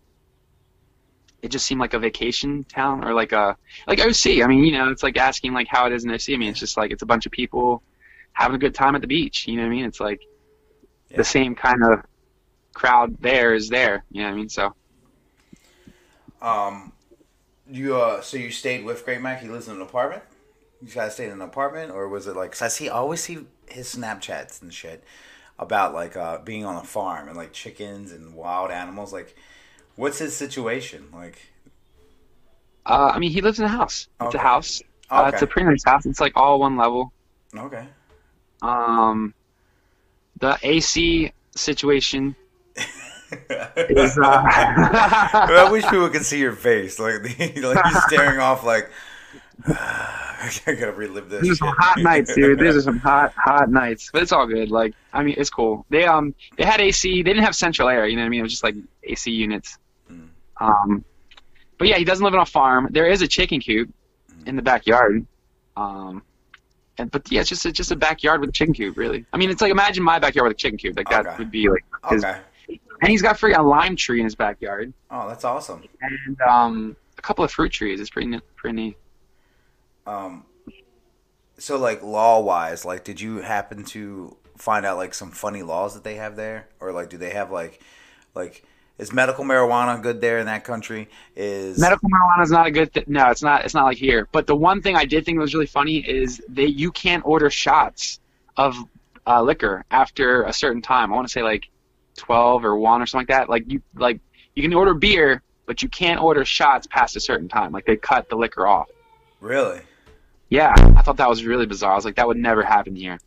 It 1.42 1.50
just 1.50 1.66
seemed 1.66 1.80
like 1.80 1.92
a 1.94 1.98
vacation 1.98 2.64
town 2.64 3.04
or 3.04 3.12
like 3.12 3.32
a 3.32 3.56
like 3.86 4.00
OC. 4.00 4.42
I 4.42 4.46
mean, 4.46 4.64
you 4.64 4.72
know, 4.72 4.90
it's 4.90 5.02
like 5.02 5.18
asking 5.18 5.52
like 5.52 5.66
how 5.68 5.86
it 5.86 5.92
is 5.92 6.04
in 6.04 6.10
OC. 6.10 6.34
I 6.34 6.38
mean, 6.38 6.48
it's 6.50 6.58
just 6.58 6.76
like 6.76 6.90
it's 6.90 7.02
a 7.02 7.06
bunch 7.06 7.26
of 7.26 7.32
people 7.32 7.82
having 8.32 8.56
a 8.56 8.58
good 8.58 8.74
time 8.74 8.94
at 8.94 9.02
the 9.02 9.06
beach. 9.06 9.46
You 9.46 9.56
know 9.56 9.62
what 9.62 9.68
I 9.68 9.70
mean? 9.70 9.84
It's 9.84 10.00
like 10.00 10.20
Yeah. 11.10 11.16
the 11.16 11.24
same 11.24 11.54
kind 11.54 11.84
of 11.84 12.00
crowd 12.74 13.16
there 13.20 13.54
is 13.54 13.68
there. 13.70 14.04
You 14.10 14.22
know 14.22 14.28
what 14.28 14.34
I 14.34 14.36
mean? 14.38 14.48
So 14.50 14.74
um 16.42 16.92
you 17.70 17.96
uh 17.96 18.20
so 18.20 18.36
you 18.36 18.50
stayed 18.50 18.84
with 18.84 19.04
Greg 19.04 19.22
Mack? 19.22 19.40
He 19.40 19.48
lives 19.48 19.68
in 19.68 19.76
an 19.76 19.82
apartment? 19.82 20.22
You 20.84 20.90
guys 20.90 21.14
stayed 21.14 21.26
in 21.26 21.32
an 21.32 21.40
apartment 21.42 21.92
or 21.92 22.08
was 22.08 22.26
it 22.26 22.36
like 22.36 22.52
cuz 22.52 22.62
I 22.62 22.68
see 22.68 22.88
I 22.88 22.94
always 22.94 23.22
see 23.22 23.46
his 23.68 23.94
Snapchats 23.94 24.60
and 24.62 24.72
shit 24.72 25.04
about 25.58 25.94
like 25.94 26.16
uh 26.16 26.38
being 26.38 26.64
on 26.64 26.76
a 26.76 26.84
farm 26.84 27.28
and 27.28 27.36
like 27.36 27.52
chickens 27.52 28.12
and 28.12 28.34
wild 28.34 28.70
animals 28.70 29.12
like 29.12 29.36
what's 29.96 30.18
his 30.18 30.36
situation? 30.36 31.08
Like 31.12 31.52
uh, 32.86 33.12
I 33.14 33.18
mean, 33.18 33.30
he 33.30 33.40
lives 33.40 33.58
in 33.58 33.64
a 33.64 33.68
house. 33.68 34.08
It's 34.22 34.34
Okay. 34.34 34.38
a 34.38 34.38
house. 34.38 34.82
Uh, 35.16 35.30
it's 35.32 35.42
a 35.42 35.46
pretty 35.46 35.68
nice 35.68 35.84
house. 35.84 36.06
It's 36.06 36.20
like 36.20 36.32
all 36.36 36.60
one 36.60 36.76
level. 36.76 37.12
okay. 37.56 37.86
Um, 38.62 39.34
the 40.40 40.58
AC 40.62 41.32
situation 41.56 42.36
is. 43.88 44.18
Uh, 44.18 44.42
I 45.56 45.64
wish 45.70 45.88
people 45.88 46.08
could 46.10 46.24
see 46.24 46.38
your 46.38 46.52
face, 46.52 46.98
like, 46.98 47.22
like 47.56 47.84
you're 47.84 47.96
staring 47.96 48.38
off, 48.38 48.64
like 48.64 48.90
I 50.66 50.72
gotta 50.74 50.92
relive 50.92 51.28
this. 51.28 51.42
These 51.42 51.52
are 51.52 51.66
some 51.66 51.74
hot 51.78 51.98
nights, 51.98 52.34
dude. 52.34 52.58
These 52.58 52.76
are 52.76 52.80
some 52.90 52.98
hot, 52.98 53.32
hot 53.36 53.70
nights. 53.70 54.10
But 54.12 54.22
it's 54.22 54.32
all 54.32 54.46
good. 54.46 54.70
Like, 54.70 54.94
I 55.12 55.22
mean, 55.22 55.34
it's 55.38 55.50
cool. 55.50 55.86
They 55.90 56.04
um, 56.04 56.34
they 56.56 56.64
had 56.64 56.80
AC. 56.80 57.22
They 57.22 57.30
didn't 57.30 57.44
have 57.44 57.54
central 57.54 57.88
air. 57.88 58.06
You 58.06 58.16
know 58.16 58.22
what 58.22 58.26
I 58.26 58.30
mean? 58.30 58.40
It 58.40 58.44
was 58.44 58.52
just 58.52 58.64
like 58.64 58.76
AC 59.04 59.30
units. 59.30 59.78
Mm. 60.10 60.28
Um, 60.60 61.04
but 61.78 61.88
yeah, 61.88 61.96
he 61.98 62.04
doesn't 62.04 62.24
live 62.24 62.34
on 62.34 62.40
a 62.40 62.46
farm. 62.46 62.88
There 62.90 63.06
is 63.06 63.22
a 63.22 63.28
chicken 63.28 63.60
coop 63.60 63.92
in 64.46 64.56
the 64.56 64.62
backyard. 64.62 65.26
Um, 65.76 66.22
and 66.98 67.10
but 67.10 67.30
yeah, 67.30 67.40
it's 67.40 67.48
just 67.48 67.66
it's 67.66 67.76
just 67.76 67.90
a 67.90 67.96
backyard 67.96 68.40
with 68.40 68.50
a 68.50 68.52
chicken 68.52 68.74
coop. 68.74 68.96
Really. 68.96 69.24
I 69.32 69.36
mean, 69.36 69.50
it's 69.50 69.60
like 69.60 69.70
imagine 69.72 70.04
my 70.04 70.18
backyard 70.18 70.48
with 70.48 70.56
a 70.56 70.58
chicken 70.58 70.78
coop. 70.78 70.96
Like 70.96 71.08
that 71.10 71.26
Okay. 71.26 71.36
would 71.38 71.50
be 71.50 71.68
like. 71.68 71.84
His, 72.10 72.24
Okay. 72.24 72.38
And 73.00 73.10
he's 73.10 73.20
got 73.20 73.36
freaking 73.36 73.58
a 73.58 73.62
lime 73.62 73.96
tree 73.96 74.20
in 74.20 74.24
his 74.24 74.34
backyard 74.36 74.94
Oh, 75.10 75.28
that's 75.28 75.44
awesome. 75.44 75.82
and 76.00 76.40
um, 76.40 76.96
a 77.18 77.22
couple 77.22 77.44
of 77.44 77.50
fruit 77.50 77.70
trees. 77.72 78.00
It's 78.00 78.08
pretty 78.08 78.38
pretty 78.56 78.76
neat. 78.76 78.96
Um, 80.06 80.44
so 81.58 81.78
like 81.78 82.02
law 82.02 82.40
wise, 82.40 82.84
like, 82.84 83.04
did 83.04 83.20
you 83.20 83.38
happen 83.38 83.84
to 83.84 84.36
find 84.56 84.84
out 84.86 84.96
like 84.96 85.14
some 85.14 85.30
funny 85.30 85.62
laws 85.62 85.94
that 85.94 86.04
they 86.04 86.16
have 86.16 86.36
there, 86.36 86.68
or 86.80 86.92
like, 86.92 87.10
do 87.10 87.16
they 87.16 87.30
have 87.30 87.50
like, 87.50 87.80
like, 88.34 88.64
is 88.98 89.12
medical 89.12 89.44
marijuana 89.44 90.00
good 90.00 90.20
there 90.20 90.38
in 90.38 90.46
that 90.46 90.64
country? 90.64 91.08
Is 91.34 91.78
Medical 91.78 92.08
marijuana 92.08 92.42
is 92.44 92.50
not 92.50 92.66
a 92.66 92.70
good 92.70 92.92
thing. 92.92 93.04
No, 93.08 93.28
it's 93.30 93.42
not. 93.42 93.64
It's 93.64 93.74
not 93.74 93.84
like 93.84 93.96
here. 93.96 94.28
But 94.30 94.46
the 94.46 94.54
one 94.54 94.82
thing 94.82 94.94
I 94.94 95.04
did 95.04 95.24
think 95.24 95.38
was 95.38 95.52
really 95.52 95.66
funny 95.66 95.96
is 95.96 96.40
that 96.50 96.70
you 96.70 96.92
can't 96.92 97.24
order 97.26 97.50
shots 97.50 98.20
of 98.56 98.76
uh, 99.26 99.42
liquor 99.42 99.84
after 99.90 100.44
a 100.44 100.52
certain 100.52 100.80
time. 100.80 101.12
I 101.12 101.16
want 101.16 101.26
to 101.26 101.32
say 101.32 101.42
like 101.42 101.68
twelve 102.16 102.64
or 102.64 102.76
one 102.76 103.02
or 103.02 103.06
something 103.06 103.26
like 103.28 103.36
that. 103.36 103.50
Like 103.50 103.64
you 103.66 103.82
like 103.96 104.20
you 104.54 104.62
can 104.62 104.72
order 104.72 104.94
beer, 104.94 105.42
but 105.66 105.82
you 105.82 105.88
can't 105.88 106.22
order 106.22 106.44
shots 106.44 106.86
past 106.86 107.16
a 107.16 107.20
certain 107.20 107.48
time. 107.48 107.72
Like 107.72 107.86
they 107.86 107.96
cut 107.96 108.28
the 108.28 108.36
liquor 108.36 108.66
off. 108.66 108.88
really? 109.40 109.80
Yeah, 110.54 110.72
I 110.96 111.02
thought 111.02 111.16
that 111.16 111.28
was 111.28 111.44
really 111.44 111.66
bizarre. 111.66 111.90
I 111.90 111.96
was 111.96 112.04
like, 112.04 112.14
that 112.14 112.28
would 112.28 112.36
never 112.36 112.62
happen 112.62 112.94
here. 112.94 113.18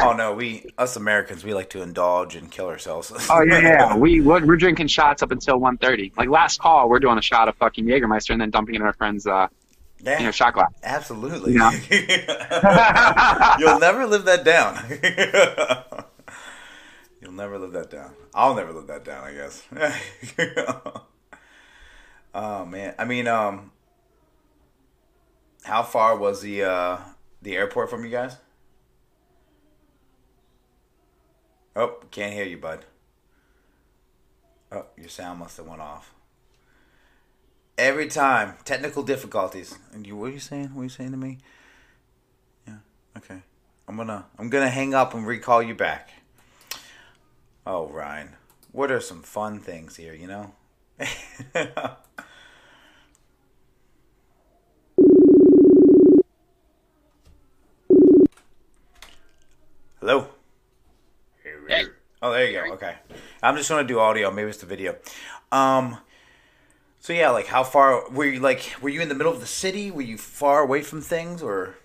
Oh 0.00 0.14
no, 0.16 0.32
we 0.32 0.64
us 0.78 0.96
Americans 0.96 1.44
we 1.44 1.52
like 1.52 1.68
to 1.70 1.82
indulge 1.82 2.36
and 2.36 2.50
kill 2.50 2.68
ourselves. 2.68 3.12
Oh 3.30 3.42
yeah, 3.42 3.58
yeah. 3.58 3.96
We 3.98 4.22
we're, 4.22 4.46
we're 4.46 4.56
drinking 4.56 4.86
shots 4.86 5.22
up 5.22 5.30
until 5.30 5.60
1.30. 5.60 6.16
Like 6.16 6.30
last 6.30 6.58
call, 6.60 6.88
we're 6.88 7.00
doing 7.00 7.18
a 7.18 7.22
shot 7.22 7.48
of 7.48 7.56
fucking 7.56 7.84
Jägermeister 7.84 8.30
and 8.30 8.40
then 8.40 8.48
dumping 8.48 8.76
it 8.76 8.80
in 8.80 8.86
our 8.86 8.94
friend's 8.94 9.26
uh, 9.26 9.48
yeah, 10.02 10.18
you 10.20 10.24
know 10.24 10.30
shot 10.30 10.54
glass. 10.54 10.72
absolutely. 10.82 11.52
Yeah. 11.52 11.70
You'll 13.58 13.78
never 13.78 14.06
live 14.06 14.24
that 14.24 14.42
down. 14.42 14.78
You'll 17.20 17.32
never 17.32 17.58
live 17.58 17.72
that 17.72 17.90
down. 17.90 18.12
I'll 18.32 18.54
never 18.54 18.72
live 18.72 18.86
that 18.86 19.04
down, 19.04 19.22
I 19.22 19.34
guess. 19.34 19.62
oh 22.34 22.64
man. 22.64 22.94
I 22.98 23.04
mean, 23.04 23.28
um 23.28 23.70
how 25.64 25.82
far 25.82 26.16
was 26.16 26.42
the 26.42 26.62
uh 26.62 26.98
the 27.42 27.56
airport 27.56 27.90
from 27.90 28.04
you 28.04 28.10
guys? 28.10 28.36
Oh, 31.76 31.98
can't 32.10 32.32
hear 32.32 32.44
you, 32.44 32.58
bud. 32.58 32.84
Oh, 34.70 34.86
your 34.96 35.08
sound 35.08 35.40
must 35.40 35.56
have 35.56 35.66
went 35.66 35.80
off. 35.80 36.12
Every 37.76 38.06
time, 38.06 38.54
technical 38.64 39.02
difficulties. 39.02 39.76
And 39.92 40.06
you, 40.06 40.16
what 40.16 40.30
are 40.30 40.34
you 40.34 40.38
saying? 40.38 40.74
What 40.74 40.82
are 40.82 40.84
you 40.84 40.90
saying 40.90 41.10
to 41.10 41.16
me? 41.16 41.38
Yeah. 42.66 42.76
Okay. 43.16 43.42
I'm 43.88 43.96
gonna 43.96 44.26
I'm 44.38 44.48
gonna 44.48 44.70
hang 44.70 44.94
up 44.94 45.14
and 45.14 45.26
recall 45.26 45.62
you 45.62 45.74
back. 45.74 46.10
Oh, 47.66 47.88
Ryan, 47.88 48.30
what 48.72 48.90
are 48.90 49.00
some 49.00 49.22
fun 49.22 49.60
things 49.60 49.96
here? 49.96 50.14
You 50.14 50.28
know. 50.28 50.54
Hello. 60.06 60.28
Hey. 61.66 61.84
Oh, 62.20 62.30
there 62.30 62.44
you 62.44 62.52
go. 62.52 62.74
Okay. 62.74 62.94
I'm 63.42 63.56
just 63.56 63.70
gonna 63.70 63.88
do 63.88 63.98
audio. 64.00 64.30
Maybe 64.30 64.50
it's 64.50 64.58
the 64.58 64.66
video. 64.66 64.96
Um. 65.50 65.96
So 67.00 67.14
yeah, 67.14 67.30
like 67.30 67.46
how 67.46 67.64
far 67.64 68.10
were 68.10 68.26
you? 68.26 68.38
Like, 68.38 68.74
were 68.82 68.90
you 68.90 69.00
in 69.00 69.08
the 69.08 69.14
middle 69.14 69.32
of 69.32 69.40
the 69.40 69.46
city? 69.46 69.90
Were 69.90 70.02
you 70.02 70.18
far 70.18 70.60
away 70.60 70.82
from 70.82 71.00
things, 71.00 71.42
or? 71.42 71.76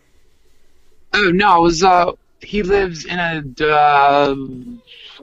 Oh 1.14 1.32
no, 1.34 1.48
I 1.48 1.58
was. 1.60 1.82
Uh, 1.82 2.12
he 2.42 2.62
lives 2.62 3.06
in 3.06 3.20
a. 3.20 3.42
Uh, 3.66 4.36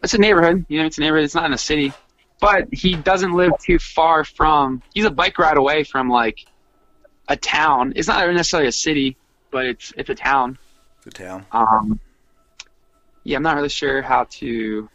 it's 0.02 0.14
a 0.14 0.18
neighborhood. 0.18 0.64
You 0.70 0.80
know, 0.80 0.87
it's 0.87 0.96
a 0.96 1.02
neighborhood. 1.02 1.26
It's 1.26 1.35
not 1.35 1.44
in 1.44 1.52
a 1.52 1.59
city, 1.59 1.92
but 2.40 2.66
he 2.72 2.94
doesn't 2.94 3.35
live 3.35 3.52
too 3.62 3.78
far 3.78 4.24
from. 4.24 4.82
He's 4.94 5.04
a 5.04 5.11
bike 5.11 5.38
ride 5.38 5.59
away 5.59 5.85
from 5.85 6.09
like 6.09 6.46
a 7.28 7.37
town. 7.37 7.92
It's 7.94 8.09
not 8.09 8.26
necessarily 8.26 8.70
a 8.70 8.72
city, 8.72 9.18
but 9.50 9.66
it's 9.66 9.92
it's 9.98 10.09
a 10.09 10.14
town. 10.14 10.56
The 11.04 11.11
town. 11.11 11.44
Um. 11.52 12.00
Yeah, 13.26 13.36
I'm 13.38 13.42
not 13.42 13.56
really 13.56 13.68
sure 13.68 14.02
how 14.02 14.24
to. 14.30 14.88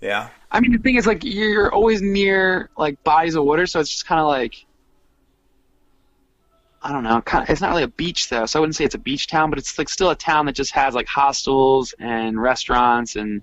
Yeah. 0.00 0.28
I 0.52 0.60
mean, 0.60 0.70
the 0.70 0.78
thing 0.78 0.94
is, 0.94 1.08
like, 1.08 1.24
you're 1.24 1.72
always 1.72 2.00
near 2.00 2.70
like 2.76 3.02
bodies 3.02 3.34
of 3.34 3.44
water, 3.44 3.66
so 3.66 3.80
it's 3.80 3.90
just 3.90 4.06
kind 4.06 4.20
of 4.20 4.28
like. 4.28 4.54
I 6.82 6.92
don't 6.92 7.02
know. 7.02 7.20
Kind 7.22 7.42
of, 7.42 7.50
it's 7.50 7.60
not 7.60 7.70
really 7.70 7.82
a 7.82 7.88
beach 7.88 8.28
though, 8.28 8.46
so 8.46 8.58
I 8.58 8.60
wouldn't 8.60 8.76
say 8.76 8.84
it's 8.84 8.94
a 8.94 8.98
beach 8.98 9.26
town, 9.26 9.50
but 9.50 9.58
it's 9.58 9.76
like 9.76 9.88
still 9.88 10.10
a 10.10 10.14
town 10.14 10.46
that 10.46 10.54
just 10.54 10.72
has 10.72 10.94
like 10.94 11.08
hostels 11.08 11.94
and 11.98 12.40
restaurants 12.40 13.16
and 13.16 13.42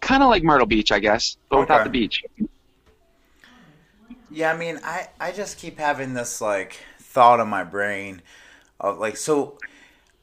kind 0.00 0.22
of 0.22 0.28
like 0.28 0.42
Myrtle 0.42 0.66
Beach, 0.66 0.92
I 0.92 0.98
guess, 0.98 1.36
but 1.48 1.60
without 1.60 1.84
the 1.84 1.90
beach. 1.90 2.24
Yeah, 4.30 4.52
I 4.52 4.56
mean, 4.56 4.80
I 4.82 5.08
I 5.20 5.32
just 5.32 5.56
keep 5.56 5.78
having 5.78 6.14
this 6.14 6.40
like 6.40 6.78
thought 6.98 7.40
in 7.40 7.48
my 7.48 7.64
brain 7.64 8.20
of 8.80 8.98
like 8.98 9.16
so 9.16 9.56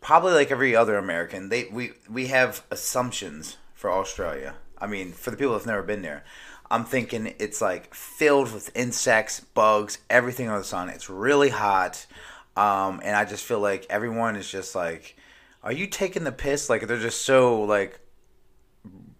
probably 0.01 0.33
like 0.33 0.51
every 0.51 0.75
other 0.75 0.97
American, 0.97 1.49
they 1.49 1.65
we 1.65 1.91
we 2.09 2.27
have 2.27 2.63
assumptions 2.71 3.57
for 3.73 3.91
Australia. 3.91 4.55
I 4.77 4.87
mean, 4.87 5.11
for 5.11 5.31
the 5.31 5.37
people 5.37 5.53
that've 5.53 5.67
never 5.67 5.83
been 5.83 6.01
there, 6.01 6.23
I'm 6.71 6.85
thinking 6.85 7.33
it's 7.39 7.61
like 7.61 7.93
filled 7.93 8.53
with 8.53 8.75
insects, 8.75 9.39
bugs, 9.39 9.99
everything 10.09 10.49
on 10.49 10.57
the 10.57 10.63
sun. 10.63 10.89
It's 10.89 11.09
really 11.09 11.49
hot, 11.49 12.05
um, 12.55 13.01
and 13.03 13.15
I 13.15 13.25
just 13.25 13.43
feel 13.43 13.59
like 13.59 13.85
everyone 13.89 14.35
is 14.35 14.49
just 14.49 14.75
like, 14.75 15.15
are 15.63 15.71
you 15.73 15.87
taking 15.87 16.23
the 16.23 16.31
piss? 16.31 16.69
Like 16.69 16.87
they're 16.87 16.97
just 16.97 17.23
so 17.23 17.61
like 17.63 17.99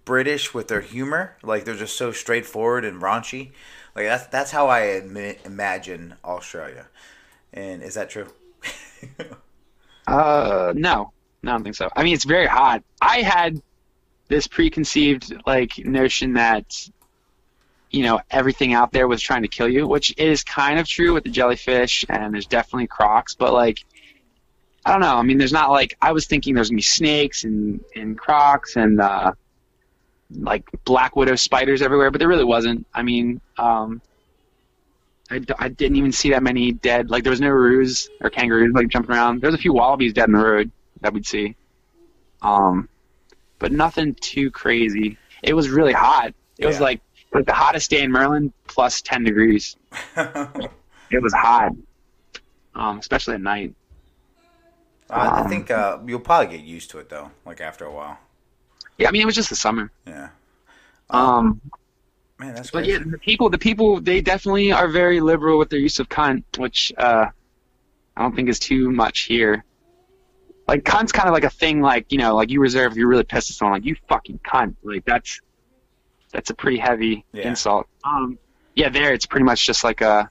British 0.05 0.53
with 0.53 0.67
their 0.67 0.81
humor. 0.81 1.35
Like 1.43 1.65
they're 1.65 1.75
just 1.75 1.97
so 1.97 2.11
straightforward 2.11 2.85
and 2.85 3.01
raunchy. 3.01 3.51
Like 3.95 4.05
that's 4.05 4.27
that's 4.27 4.51
how 4.51 4.69
I 4.69 4.81
admi- 4.81 5.45
imagine 5.45 6.15
Australia. 6.23 6.87
And 7.51 7.81
is 7.81 7.95
that 7.95 8.09
true? 8.09 8.27
Uh, 10.09 10.73
no, 10.75 11.11
no, 11.43 11.51
I 11.51 11.53
don't 11.53 11.63
think 11.63 11.75
so. 11.75 11.89
I 11.95 12.03
mean, 12.03 12.13
it's 12.15 12.25
very 12.25 12.47
hot. 12.47 12.83
I 13.01 13.21
had 13.21 13.61
this 14.27 14.47
preconceived 14.47 15.33
like 15.45 15.77
notion 15.79 16.33
that 16.33 16.89
you 17.91 18.03
know 18.03 18.19
everything 18.31 18.73
out 18.73 18.91
there 18.91 19.07
was 19.07 19.21
trying 19.21 19.43
to 19.43 19.47
kill 19.47 19.69
you, 19.69 19.87
which 19.87 20.13
is 20.17 20.43
kind 20.43 20.79
of 20.79 20.87
true 20.87 21.13
with 21.13 21.23
the 21.23 21.29
jellyfish, 21.29 22.05
and 22.09 22.33
there's 22.33 22.47
definitely 22.47 22.87
crocs, 22.87 23.35
but 23.35 23.53
like. 23.53 23.83
I 24.85 24.93
don't 24.93 25.01
know. 25.01 25.17
I 25.17 25.23
mean, 25.23 25.37
there's 25.37 25.51
not 25.51 25.69
like 25.71 25.97
I 26.01 26.13
was 26.13 26.25
thinking 26.25 26.55
there's 26.55 26.69
gonna 26.69 26.77
be 26.77 26.81
snakes 26.81 27.43
and 27.43 27.83
and 27.95 28.17
crocs 28.17 28.77
and 28.77 29.01
uh, 29.01 29.33
like 30.31 30.63
black 30.85 31.17
widow 31.17 31.35
spiders 31.35 31.81
everywhere, 31.81 32.09
but 32.11 32.19
there 32.19 32.29
really 32.29 32.45
wasn't. 32.45 32.87
I 32.93 33.03
mean, 33.03 33.41
um, 33.57 34.01
I, 35.31 35.41
I 35.59 35.69
didn't 35.69 35.97
even 35.97 36.11
see 36.11 36.29
that 36.31 36.43
many 36.43 36.71
dead. 36.73 37.09
Like 37.09 37.23
there 37.23 37.31
was 37.31 37.41
no 37.41 37.49
roos 37.49 38.09
or 38.21 38.29
kangaroos 38.29 38.73
like 38.73 38.87
jumping 38.89 39.15
around. 39.15 39.41
There 39.41 39.47
was 39.49 39.55
a 39.55 39.61
few 39.61 39.73
wallabies 39.73 40.13
dead 40.13 40.27
in 40.29 40.33
the 40.33 40.43
road 40.43 40.71
that 41.01 41.13
we'd 41.13 41.25
see, 41.25 41.55
um, 42.41 42.89
but 43.59 43.71
nothing 43.71 44.15
too 44.21 44.51
crazy. 44.51 45.17
It 45.43 45.53
was 45.53 45.69
really 45.69 45.93
hot. 45.93 46.33
It 46.57 46.65
was 46.67 46.79
like 46.79 47.01
like 47.33 47.45
the 47.45 47.53
hottest 47.53 47.89
day 47.91 48.01
in 48.03 48.11
Maryland, 48.11 48.53
plus 48.67 49.01
ten 49.01 49.23
degrees. 49.23 49.77
It 51.11 51.21
was 51.21 51.33
hot, 51.33 51.73
um, 52.75 52.99
especially 52.99 53.35
at 53.35 53.41
night. 53.41 53.75
I, 55.09 55.27
I 55.27 55.41
Um, 55.41 55.47
think 55.47 55.71
uh, 55.71 55.99
you'll 56.05 56.19
probably 56.19 56.57
get 56.57 56.65
used 56.65 56.89
to 56.91 56.99
it 56.99 57.09
though. 57.09 57.31
Like 57.45 57.61
after 57.61 57.85
a 57.85 57.91
while. 57.91 58.19
Yeah, 58.97 59.07
I 59.07 59.11
mean 59.11 59.21
it 59.21 59.25
was 59.25 59.35
just 59.35 59.49
the 59.49 59.55
summer. 59.55 59.91
Yeah. 60.05 60.29
Um, 61.09 61.61
Man, 62.39 62.55
that's 62.55 62.71
But 62.71 62.85
crazy. 62.85 62.91
yeah, 62.93 62.99
the 63.05 63.17
people, 63.19 63.49
the 63.49 63.57
people, 63.57 63.99
they 63.99 64.21
definitely 64.21 64.71
are 64.71 64.87
very 64.87 65.19
liberal 65.21 65.57
with 65.59 65.69
their 65.69 65.79
use 65.79 65.99
of 65.99 66.07
cunt, 66.09 66.43
which 66.57 66.91
uh, 66.97 67.25
I 68.15 68.21
don't 68.21 68.35
think 68.35 68.49
is 68.49 68.59
too 68.59 68.91
much 68.91 69.21
here. 69.21 69.65
Like 70.67 70.83
cunt's 70.83 71.11
kind 71.11 71.27
of 71.27 71.33
like 71.33 71.43
a 71.43 71.49
thing, 71.49 71.81
like 71.81 72.11
you 72.11 72.17
know, 72.19 72.35
like 72.35 72.49
you 72.49 72.61
reserve 72.61 72.91
if 72.91 72.97
you're 72.97 73.07
really 73.07 73.23
pissed 73.23 73.49
at 73.49 73.55
someone, 73.55 73.73
like 73.79 73.85
you 73.85 73.95
fucking 74.07 74.39
cunt. 74.45 74.75
Like 74.83 75.03
that's 75.03 75.39
that's 76.31 76.51
a 76.51 76.53
pretty 76.53 76.77
heavy 76.77 77.25
Yeah. 77.33 77.49
insult. 77.49 77.87
Um, 78.03 78.37
yeah, 78.75 78.89
there 78.89 79.13
it's 79.13 79.25
pretty 79.25 79.45
much 79.45 79.65
just 79.65 79.83
like 79.83 80.01
a 80.01 80.29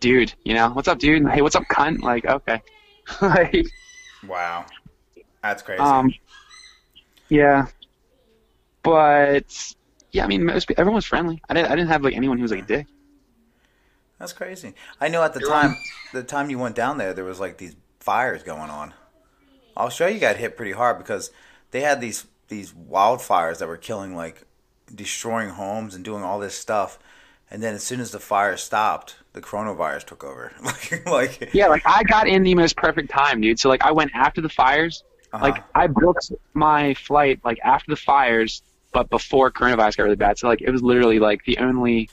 dude, 0.00 0.32
you 0.44 0.54
know, 0.54 0.70
what's 0.70 0.86
up, 0.86 0.98
dude? 1.00 1.28
Hey, 1.28 1.42
what's 1.42 1.56
up, 1.56 1.64
cunt? 1.64 2.02
Like 2.02 2.24
okay, 2.24 2.62
like 3.20 3.66
Wow. 4.28 4.64
That's 5.42 5.62
crazy. 5.62 5.82
um, 5.82 6.14
yeah, 7.28 7.66
but 8.82 9.74
yeah, 10.14 10.24
I 10.24 10.28
mean, 10.28 10.46
pe- 10.46 10.74
everyone 10.78 10.94
was 10.94 11.04
friendly. 11.04 11.42
I 11.48 11.54
didn't, 11.54 11.72
I 11.72 11.74
didn't 11.74 11.88
have 11.88 12.04
like 12.04 12.14
anyone 12.14 12.38
who 12.38 12.42
was 12.42 12.52
like 12.52 12.62
a 12.62 12.66
dick. 12.66 12.86
That's 14.20 14.32
crazy. 14.32 14.74
I 15.00 15.08
know 15.08 15.24
at 15.24 15.34
the 15.34 15.40
time, 15.40 15.74
the 16.12 16.22
time 16.22 16.50
you 16.50 16.58
went 16.58 16.76
down 16.76 16.98
there, 16.98 17.12
there 17.12 17.24
was 17.24 17.40
like 17.40 17.58
these 17.58 17.74
fires 17.98 18.44
going 18.44 18.70
on. 18.70 18.94
Australia 19.76 20.20
got 20.20 20.36
hit 20.36 20.56
pretty 20.56 20.70
hard 20.70 20.98
because 20.98 21.32
they 21.72 21.80
had 21.80 22.00
these 22.00 22.26
these 22.46 22.72
wildfires 22.72 23.58
that 23.58 23.66
were 23.66 23.76
killing 23.76 24.14
like 24.14 24.46
destroying 24.94 25.48
homes 25.48 25.96
and 25.96 26.04
doing 26.04 26.22
all 26.22 26.38
this 26.38 26.56
stuff. 26.56 26.96
And 27.50 27.60
then 27.60 27.74
as 27.74 27.82
soon 27.82 27.98
as 27.98 28.12
the 28.12 28.20
fire 28.20 28.56
stopped, 28.56 29.16
the 29.32 29.40
coronavirus 29.40 30.04
took 30.04 30.22
over. 30.22 30.52
like, 30.62 31.06
like 31.06 31.50
Yeah, 31.52 31.66
like 31.66 31.82
I 31.84 32.04
got 32.04 32.28
in 32.28 32.44
the 32.44 32.54
most 32.54 32.76
perfect 32.76 33.10
time, 33.10 33.40
dude. 33.40 33.58
So 33.58 33.68
like 33.68 33.82
I 33.82 33.90
went 33.90 34.12
after 34.14 34.40
the 34.40 34.48
fires. 34.48 35.02
uh-huh. 35.32 35.44
Like 35.44 35.64
I 35.74 35.88
booked 35.88 36.30
my 36.52 36.94
flight 36.94 37.40
like 37.44 37.58
after 37.64 37.90
the 37.90 37.96
fires, 37.96 38.62
but 38.94 39.10
before 39.10 39.50
coronavirus 39.50 39.98
got 39.98 40.04
really 40.04 40.16
bad. 40.16 40.38
So 40.38 40.48
like 40.48 40.62
it 40.62 40.70
was 40.70 40.82
literally 40.82 41.18
like 41.18 41.44
the 41.44 41.58
only 41.58 42.08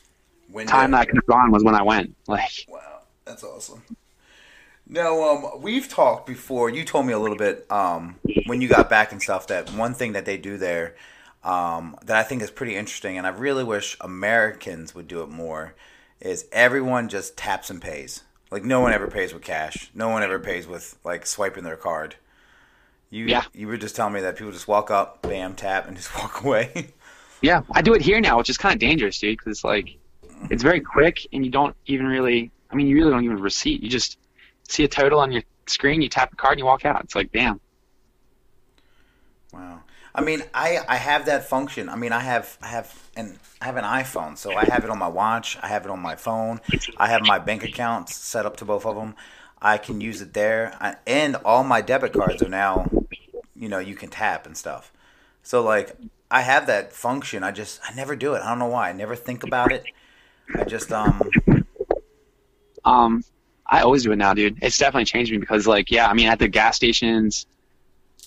window. 0.49 0.69
time 0.69 0.91
that 0.91 1.01
I 1.01 1.05
could 1.05 1.15
have 1.15 1.25
gone 1.27 1.51
was 1.51 1.63
when 1.63 1.75
I 1.75 1.83
went. 1.83 2.13
Like 2.27 2.65
Wow, 2.67 3.03
that's 3.23 3.43
awesome. 3.45 3.83
Now, 4.87 5.23
um, 5.23 5.61
we've 5.61 5.87
talked 5.87 6.27
before. 6.27 6.69
You 6.69 6.83
told 6.83 7.05
me 7.05 7.13
a 7.13 7.19
little 7.19 7.37
bit 7.37 7.65
um, 7.71 8.15
when 8.45 8.59
you 8.59 8.67
got 8.67 8.89
back 8.89 9.13
and 9.13 9.21
stuff 9.21 9.47
that 9.47 9.71
one 9.71 9.93
thing 9.93 10.11
that 10.13 10.25
they 10.25 10.37
do 10.37 10.57
there 10.57 10.95
um, 11.45 11.95
that 12.03 12.17
I 12.17 12.23
think 12.23 12.41
is 12.41 12.51
pretty 12.51 12.75
interesting, 12.75 13.17
and 13.17 13.25
I 13.25 13.29
really 13.29 13.63
wish 13.63 13.95
Americans 14.01 14.93
would 14.93 15.07
do 15.07 15.21
it 15.23 15.29
more, 15.29 15.75
is 16.19 16.45
everyone 16.51 17.07
just 17.07 17.37
taps 17.37 17.69
and 17.69 17.81
pays. 17.81 18.23
Like 18.51 18.65
no 18.65 18.81
one 18.81 18.91
ever 18.91 19.07
pays 19.07 19.33
with 19.33 19.43
cash. 19.43 19.89
No 19.95 20.09
one 20.09 20.23
ever 20.23 20.39
pays 20.39 20.67
with 20.67 20.97
like 21.05 21.25
swiping 21.25 21.63
their 21.63 21.77
card. 21.77 22.15
You 23.11 23.25
Yeah. 23.25 23.43
you 23.53 23.67
were 23.67 23.77
just 23.77 23.95
telling 23.95 24.13
me 24.13 24.21
that 24.21 24.35
people 24.37 24.51
just 24.51 24.67
walk 24.67 24.89
up, 24.89 25.21
bam, 25.21 25.53
tap, 25.53 25.87
and 25.87 25.95
just 26.01 26.15
walk 26.15 26.43
away. 26.43 26.87
yeah, 27.41 27.61
I 27.73 27.81
do 27.83 27.93
it 27.93 28.01
here 28.01 28.19
now, 28.19 28.37
which 28.39 28.49
is 28.49 28.57
kind 28.57 28.73
of 28.73 28.79
dangerous, 28.79 29.19
dude, 29.19 29.37
because 29.37 29.51
it's 29.51 29.63
like 29.63 29.97
it's 30.49 30.63
very 30.63 30.79
quick 30.81 31.27
and 31.31 31.45
you 31.45 31.51
don't 31.51 31.75
even 31.85 32.07
really. 32.07 32.51
I 32.71 32.75
mean, 32.75 32.87
you 32.87 32.95
really 32.95 33.11
don't 33.11 33.23
even 33.25 33.37
receipt. 33.39 33.83
You 33.83 33.89
just 33.89 34.17
see 34.67 34.83
a 34.85 34.87
total 34.87 35.19
on 35.19 35.31
your 35.31 35.43
screen, 35.67 36.01
you 36.01 36.09
tap 36.09 36.29
the 36.31 36.37
card, 36.37 36.53
and 36.53 36.59
you 36.59 36.65
walk 36.65 36.85
out. 36.85 37.03
It's 37.03 37.15
like 37.15 37.31
damn. 37.31 37.59
Wow. 39.53 39.81
I 40.15 40.21
mean, 40.21 40.43
I 40.53 40.79
I 40.87 40.95
have 40.95 41.25
that 41.25 41.47
function. 41.47 41.89
I 41.89 41.95
mean, 41.95 42.11
I 42.13 42.19
have 42.21 42.57
I 42.61 42.67
have 42.67 43.09
an 43.15 43.39
I 43.61 43.65
have 43.65 43.77
an 43.77 43.83
iPhone, 43.83 44.37
so 44.37 44.55
I 44.55 44.65
have 44.65 44.83
it 44.83 44.89
on 44.89 44.97
my 44.97 45.07
watch. 45.07 45.57
I 45.61 45.67
have 45.67 45.85
it 45.85 45.91
on 45.91 45.99
my 45.99 46.15
phone. 46.15 46.59
I 46.97 47.07
have 47.07 47.21
my 47.25 47.39
bank 47.39 47.63
accounts 47.63 48.15
set 48.15 48.45
up 48.45 48.57
to 48.57 48.65
both 48.65 48.85
of 48.85 48.95
them. 48.95 49.15
I 49.61 49.77
can 49.77 50.01
use 50.01 50.21
it 50.21 50.33
there, 50.33 50.75
I, 50.81 50.95
and 51.05 51.35
all 51.45 51.63
my 51.63 51.81
debit 51.81 52.13
cards 52.13 52.41
are 52.41 52.49
now, 52.49 52.89
you 53.61 53.69
know, 53.69 53.79
you 53.79 53.95
can 53.95 54.09
tap 54.09 54.45
and 54.45 54.57
stuff. 54.57 54.91
So 55.43 55.61
like, 55.63 55.95
I 56.29 56.41
have 56.41 56.67
that 56.67 56.91
function. 56.91 57.43
I 57.43 57.51
just 57.51 57.79
I 57.87 57.93
never 57.93 58.15
do 58.15 58.33
it. 58.33 58.41
I 58.41 58.49
don't 58.49 58.59
know 58.59 58.67
why. 58.67 58.89
I 58.89 58.93
never 58.93 59.15
think 59.15 59.43
about 59.43 59.71
it. 59.71 59.85
I 60.55 60.65
just 60.65 60.91
um 60.91 61.21
Um, 62.83 63.23
I 63.67 63.81
always 63.81 64.03
do 64.03 64.11
it 64.11 64.17
now, 64.17 64.33
dude. 64.33 64.57
It's 64.61 64.77
definitely 64.77 65.05
changed 65.05 65.31
me 65.31 65.37
because, 65.37 65.67
like, 65.67 65.91
yeah, 65.91 66.07
I 66.09 66.13
mean, 66.13 66.27
at 66.27 66.39
the 66.39 66.47
gas 66.47 66.75
stations, 66.75 67.45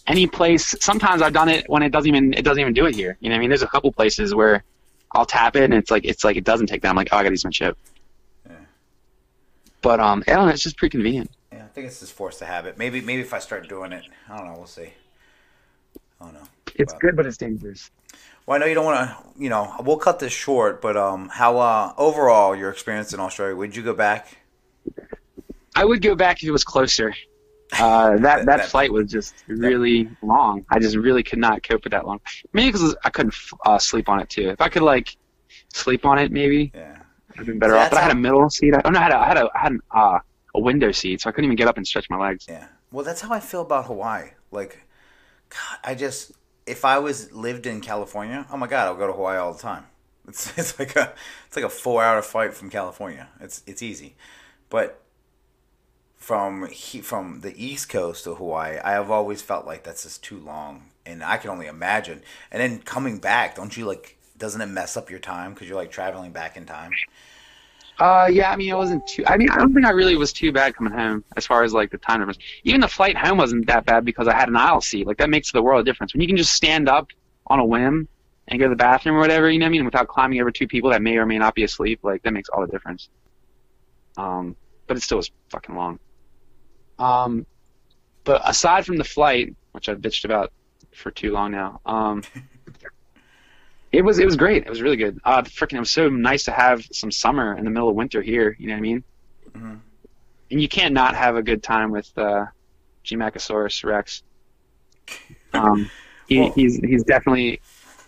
any 0.07 0.27
place. 0.27 0.75
Sometimes 0.81 1.23
I've 1.23 1.33
done 1.33 1.49
it 1.49 1.69
when 1.69 1.83
it 1.83 1.91
doesn't 1.91 2.09
even 2.09 2.33
it 2.35 2.43
doesn't 2.43 2.61
even 2.61 2.73
do 2.73 2.87
it 2.87 2.95
here. 2.95 3.17
You 3.21 3.29
know, 3.29 3.35
what 3.35 3.39
I 3.39 3.41
mean, 3.41 3.51
there's 3.51 3.63
a 3.63 3.67
couple 3.67 3.91
places 3.93 4.35
where 4.35 4.63
I'll 5.13 5.27
tap 5.27 5.57
it 5.57 5.65
and 5.65 5.75
it's 5.75 5.91
like 5.91 6.05
it's 6.05 6.25
like 6.25 6.37
it 6.37 6.45
doesn't 6.45 6.69
take 6.69 6.83
that. 6.83 6.89
I'm 6.89 6.97
like, 6.97 7.09
oh, 7.13 7.17
I 7.17 7.23
gotta 7.23 7.33
use 7.33 7.45
my 7.45 7.51
chip. 7.51 7.77
Yeah. 8.49 8.57
But 9.83 10.01
um, 10.01 10.23
I 10.29 10.33
don't 10.33 10.47
know. 10.47 10.53
It's 10.53 10.63
just 10.63 10.77
pretty 10.77 10.93
convenient. 10.93 11.31
yeah, 11.53 11.65
I 11.65 11.69
think 11.69 11.87
it's 11.89 12.01
just 12.01 12.13
forced 12.13 12.39
to 12.41 12.45
habit. 12.45 12.79
Maybe 12.79 13.01
maybe 13.01 13.23
if 13.23 13.35
I 13.35 13.39
start 13.39 13.69
doing 13.69 13.93
it, 13.93 14.05
I 14.29 14.37
don't 14.37 14.47
know. 14.47 14.55
We'll 14.57 14.67
see. 14.67 14.93
I 16.25 16.33
don't 16.33 16.35
know. 16.35 16.49
It's 16.75 16.93
good, 16.95 17.17
but 17.17 17.27
it's 17.27 17.37
dangerous. 17.37 17.91
Well, 18.47 18.57
I 18.57 18.59
know 18.59 18.67
you 18.67 18.75
don't 18.75 18.85
want 18.85 19.09
to. 19.09 19.43
You 19.43 19.49
know, 19.49 19.75
we'll 19.81 19.97
cut 19.97 20.19
this 20.19 20.33
short. 20.33 20.81
But 20.83 20.97
um, 20.97 21.29
how 21.29 21.59
uh, 21.59 21.93
overall 21.97 22.57
your 22.57 22.71
experience 22.71 23.13
in 23.13 23.21
Australia? 23.21 23.55
Would 23.57 23.77
you 23.77 23.83
go 23.83 23.95
back? 23.95 24.39
I 25.77 25.85
would 25.85 26.03
go 26.03 26.15
back 26.15 26.43
if 26.43 26.49
it 26.49 26.53
was 26.53 26.65
closer. 26.65 27.15
Uh, 27.81 28.19
that, 28.19 28.47
that 28.47 28.67
flight 28.67 28.93
was 28.93 29.11
just 29.11 29.35
really 29.49 30.09
long. 30.23 30.65
I 30.71 30.79
just 30.79 30.95
really 30.95 31.25
could 31.25 31.41
not 31.41 31.65
cope 31.65 31.83
with 31.83 31.91
that 31.91 32.07
long. 32.07 32.21
Maybe 32.53 32.71
because 32.71 32.95
I 33.05 33.11
couldn't 33.11 33.35
uh, 33.67 33.79
sleep 33.79 34.09
on 34.09 34.21
it 34.21 34.29
too. 34.29 34.51
If 34.51 34.61
I 34.61 34.69
could 34.69 34.83
like 34.83 35.17
sleep 35.73 36.05
on 36.05 36.19
it, 36.21 36.31
maybe 36.31 36.71
Yeah. 36.73 36.99
I'd 37.37 37.47
been 37.47 37.59
better 37.59 37.73
So 37.73 37.79
off. 37.81 37.91
But 37.91 37.99
I 37.99 38.03
had 38.03 38.13
a 38.13 38.17
middle 38.17 38.49
seat. 38.49 38.75
I, 38.75 38.83
oh 38.85 38.91
no, 38.91 39.01
I 39.01 39.03
had 39.03 39.13
a, 39.13 39.19
I 39.19 39.27
had 39.27 39.37
a, 39.39 39.51
I 39.57 39.59
had 39.59 39.73
an, 39.73 39.81
uh, 39.91 40.19
a 40.55 40.61
window 40.61 40.93
seat, 40.93 41.23
so 41.23 41.29
I 41.29 41.33
couldn't 41.33 41.47
even 41.47 41.57
get 41.57 41.67
up 41.67 41.77
and 41.77 41.85
stretch 41.85 42.09
my 42.11 42.19
legs. 42.19 42.47
Yeah. 42.49 42.69
Well, 42.93 43.05
that's 43.05 43.23
how 43.23 43.33
I 43.33 43.41
feel 43.41 43.63
about 43.63 43.87
Hawaii. 43.87 44.29
Like, 44.53 44.84
God, 45.51 45.79
I 45.83 45.95
just 45.95 46.33
if 46.67 46.85
I 46.85 46.99
was 46.99 47.33
lived 47.33 47.67
in 47.67 47.81
California, 47.81 48.47
oh 48.51 48.57
my 48.57 48.67
God, 48.67 48.87
I'll 48.87 48.97
go 48.97 49.07
to 49.07 49.13
Hawaii 49.13 49.39
all 49.39 49.53
the 49.53 49.63
time. 49.63 49.87
It's 50.29 50.57
it's 50.57 50.79
like 50.79 50.97
a 50.97 51.13
it's 51.47 51.57
like 51.57 51.67
a 51.67 51.69
four 51.69 52.03
hour 52.03 52.23
flight 52.23 52.55
from 52.55 52.71
California. 52.71 53.29
It's 53.41 53.63
it's 53.67 53.83
easy, 53.83 54.17
but 54.71 55.03
from 56.17 56.67
he, 56.69 57.03
from 57.03 57.41
the 57.43 57.53
East 57.63 57.91
Coast 57.91 58.25
to 58.25 58.35
Hawaii, 58.35 58.79
I 58.79 58.93
have 58.93 59.11
always 59.11 59.43
felt 59.43 59.67
like 59.67 59.85
that's 59.85 60.05
just 60.05 60.25
too 60.25 60.39
long, 60.39 60.85
and 61.05 61.23
I 61.23 61.37
can 61.37 61.51
only 61.51 61.67
imagine. 61.67 62.23
And 62.51 62.63
then 62.63 62.79
coming 62.79 63.19
back, 63.19 63.57
don't 63.57 63.77
you 63.77 63.85
like? 63.85 64.17
Doesn't 64.39 64.63
it 64.63 64.67
mess 64.67 64.97
up 64.97 65.11
your 65.11 65.19
time 65.19 65.53
because 65.53 65.69
you're 65.69 65.77
like 65.77 65.91
traveling 65.91 66.33
back 66.33 66.57
in 66.57 66.65
time? 66.65 66.93
Uh, 67.99 68.29
yeah, 68.31 68.51
I 68.51 68.57
mean, 68.57 68.71
it 68.71 68.77
wasn't 68.77 69.07
too. 69.07 69.25
I 69.27 69.37
mean, 69.37 69.51
I 69.51 69.57
don't 69.57 69.73
think 69.73 69.87
I 69.87 69.91
really 69.91 70.17
was 70.17 70.33
too 70.33 70.51
bad 70.51 70.75
coming 70.75 70.93
home 70.93 71.25
as 71.37 71.47
far 71.47 71.63
as 71.63 71.73
like 71.73 71.91
the 71.91 71.99
time 71.99 72.19
difference. 72.19 72.39
Even 72.65 72.81
the 72.81 72.89
flight 72.89 73.17
home 73.17 73.39
wasn't 73.39 73.67
that 73.67 73.85
bad 73.85 74.05
because 74.05 74.27
I 74.27 74.35
had 74.35 74.49
an 74.49 74.57
aisle 74.57 74.81
seat. 74.81 75.07
Like 75.07 75.19
that 75.19 75.31
makes 75.31 75.53
the 75.53 75.63
world 75.63 75.81
of 75.81 75.87
difference. 75.87 76.13
When 76.13 76.21
you 76.21 76.27
can 76.27 76.37
just 76.37 76.55
stand 76.55 76.89
up 76.89 77.09
on 77.47 77.61
a 77.61 77.65
whim 77.65 78.09
and 78.49 78.59
go 78.59 78.67
to 78.67 78.71
the 78.71 78.77
bathroom 78.77 79.17
or 79.17 79.21
whatever, 79.21 79.49
you 79.49 79.59
know 79.59 79.67
what 79.67 79.69
I 79.69 79.73
mean, 79.73 79.85
without 79.85 80.09
climbing 80.09 80.41
over 80.41 80.51
two 80.51 80.67
people 80.67 80.91
that 80.91 81.03
may 81.03 81.17
or 81.17 81.27
may 81.27 81.39
not 81.39 81.55
be 81.55 81.63
asleep, 81.63 82.01
like 82.03 82.23
that 82.25 82.33
makes 82.33 82.49
all 82.49 82.63
the 82.63 82.73
difference. 82.73 83.09
Um, 84.17 84.57
but 84.87 84.97
it 84.97 85.01
still 85.01 85.19
was 85.19 85.31
fucking 85.51 85.77
long. 85.77 85.99
Um, 86.99 87.47
but 88.25 88.43
aside 88.45 88.87
from 88.87 88.97
the 88.97 89.05
flight, 89.05 89.55
which 89.73 89.89
I've 89.89 89.99
bitched 89.99 90.25
about 90.25 90.53
for 90.93 91.11
too 91.11 91.33
long 91.33 91.53
now, 91.53 91.81
um, 91.87 92.23
it 93.99 94.03
was 94.05 94.19
it 94.19 94.25
was 94.27 94.37
great. 94.37 94.65
It 94.65 94.71
was 94.71 94.83
really 94.83 94.97
good. 94.97 95.19
Uh, 95.25 95.43
freaking, 95.43 95.77
it 95.77 95.81
was 95.81 95.91
so 95.91 96.09
nice 96.09 96.45
to 96.45 96.51
have 96.53 96.85
some 96.93 97.11
summer 97.11 97.57
in 97.57 97.65
the 97.65 97.71
middle 97.71 97.89
of 97.89 97.95
winter 97.97 98.21
here. 98.23 98.57
You 98.59 98.69
know 98.69 98.75
what 98.75 98.79
I 98.79 98.81
mean? 98.83 99.05
Mhm. 99.53 99.81
And 100.51 100.61
you 100.61 100.69
can't 100.69 100.95
not 100.95 101.15
have 101.15 101.37
a 101.37 101.43
good 101.43 101.63
time 101.63 101.91
with 101.91 102.11
uh, 102.19 102.47
G-Machosaurus 103.03 103.85
Rex. 103.85 104.23
Um, 105.53 105.89
he, 106.29 106.41
Well- 106.41 106.53
he's 106.53 106.77
he's 106.79 107.05
definitely, 107.05 107.61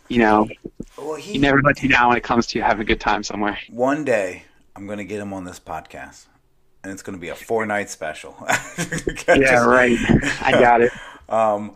you 0.09 0.18
know, 0.18 0.49
Well, 0.99 1.14
he 1.14 1.38
never 1.38 1.62
lets 1.62 1.81
you 1.83 1.88
down 1.88 2.09
when 2.09 2.16
it 2.16 2.25
comes 2.25 2.46
to 2.49 2.61
having 2.61 2.83
a 2.83 2.85
good 2.85 3.01
time 3.01 3.22
somewhere. 3.22 3.59
One 3.70 4.05
day, 4.05 4.42
I'm 4.75 4.87
gonna 4.88 5.05
get 5.05 5.20
him 5.20 5.33
on 5.33 5.44
this 5.44 5.61
podcast, 5.61 6.27
and 6.83 6.92
it's 6.92 7.03
gonna 7.03 7.18
be 7.18 7.29
a 7.29 7.37
four 7.37 7.64
night 7.66 7.88
special. 7.90 8.35
Yeah, 9.29 9.64
right. 9.64 9.96
I 10.42 10.53
got 10.53 10.81
it. 10.81 10.92
Um, 11.29 11.75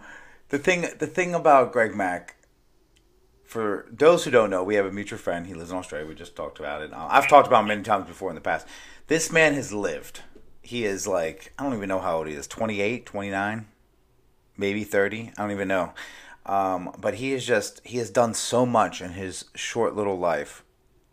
the 0.51 0.59
thing, 0.59 0.83
the 0.99 1.07
thing 1.09 1.35
about 1.35 1.73
Greg 1.73 1.95
Mack, 1.97 2.37
for 3.51 3.85
those 3.91 4.23
who 4.25 4.31
don't 4.31 4.49
know, 4.49 4.63
we 4.63 4.77
have 4.77 4.87
a 4.87 4.93
mutual 4.93 5.19
friend. 5.19 5.45
He 5.45 5.55
lives 5.55 5.73
in 5.73 5.77
Australia. 5.77 6.07
We 6.07 6.15
just 6.15 6.37
talked 6.37 6.61
about 6.61 6.83
it. 6.83 6.93
Uh, 6.93 7.09
I've 7.11 7.27
talked 7.27 7.49
about 7.49 7.63
him 7.63 7.67
many 7.67 7.83
times 7.83 8.07
before 8.07 8.29
in 8.29 8.37
the 8.37 8.41
past. 8.41 8.65
This 9.09 9.33
man 9.33 9.55
has 9.55 9.73
lived. 9.73 10.21
He 10.63 10.85
is 10.85 11.09
like 11.09 11.53
I 11.59 11.65
don't 11.65 11.75
even 11.75 11.89
know 11.89 11.99
how 11.99 12.19
old 12.19 12.29
he 12.29 12.35
is. 12.35 12.47
28, 12.47 13.05
29, 13.07 13.67
maybe 14.57 14.85
30. 14.85 15.33
I 15.37 15.43
don't 15.43 15.51
even 15.51 15.67
know. 15.67 15.93
Um, 16.47 16.95
but 17.01 17.15
he 17.15 17.33
is 17.33 17.45
just 17.45 17.81
he 17.85 17.99
has 17.99 18.09
done 18.09 18.35
so 18.35 18.65
much 18.65 19.03
in 19.03 19.15
his 19.15 19.47
short 19.57 19.97
little 19.97 20.17
life 20.17 20.63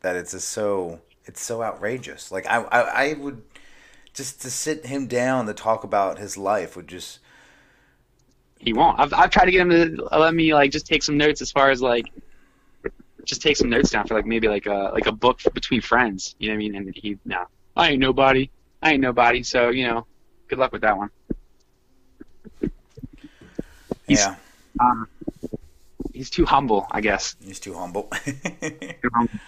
that 0.01 0.15
it's 0.15 0.33
just 0.33 0.49
so 0.49 0.99
it's 1.25 1.41
so 1.41 1.63
outrageous. 1.63 2.31
Like 2.31 2.45
I, 2.45 2.61
I, 2.61 2.81
I 2.81 3.13
would 3.15 3.41
just 4.13 4.43
to 4.43 4.51
sit 4.51 4.85
him 4.85 5.07
down 5.07 5.47
to 5.47 5.55
talk 5.55 5.83
about 5.83 6.19
his 6.19 6.37
life 6.37 6.75
would 6.75 6.87
just 6.87 7.17
He 8.59 8.73
won't. 8.73 8.99
I've 8.99 9.11
I've 9.11 9.31
tried 9.31 9.45
to 9.45 9.51
get 9.51 9.61
him 9.61 9.71
to 9.71 10.07
let 10.19 10.35
me 10.35 10.53
like 10.53 10.69
just 10.69 10.85
take 10.85 11.01
some 11.01 11.17
notes 11.17 11.41
as 11.41 11.51
far 11.51 11.71
as 11.71 11.81
like 11.81 12.11
just 13.27 13.41
take 13.41 13.57
some 13.57 13.69
notes 13.69 13.91
down 13.91 14.07
for 14.07 14.15
like 14.15 14.25
maybe 14.25 14.47
like 14.47 14.65
a 14.65 14.91
like 14.93 15.05
a 15.05 15.11
book 15.11 15.39
between 15.53 15.81
friends. 15.81 16.35
You 16.39 16.49
know 16.49 16.53
what 16.53 16.55
I 16.55 16.59
mean? 16.59 16.75
And 16.75 16.95
he 16.95 17.17
no, 17.25 17.45
I 17.75 17.89
ain't 17.91 17.99
nobody. 17.99 18.49
I 18.81 18.93
ain't 18.93 19.01
nobody. 19.01 19.43
So 19.43 19.69
you 19.69 19.87
know, 19.87 20.07
good 20.49 20.59
luck 20.59 20.71
with 20.71 20.81
that 20.81 20.97
one. 20.97 21.09
He's- 24.07 24.27
yeah. 24.27 24.35
Um, 24.79 25.07
he's 26.13 26.29
too 26.29 26.45
humble, 26.45 26.87
I 26.91 27.01
guess. 27.01 27.35
He's 27.43 27.59
too 27.59 27.73
humble. 27.73 28.09
Too 29.01 29.09
humble. 29.13 29.39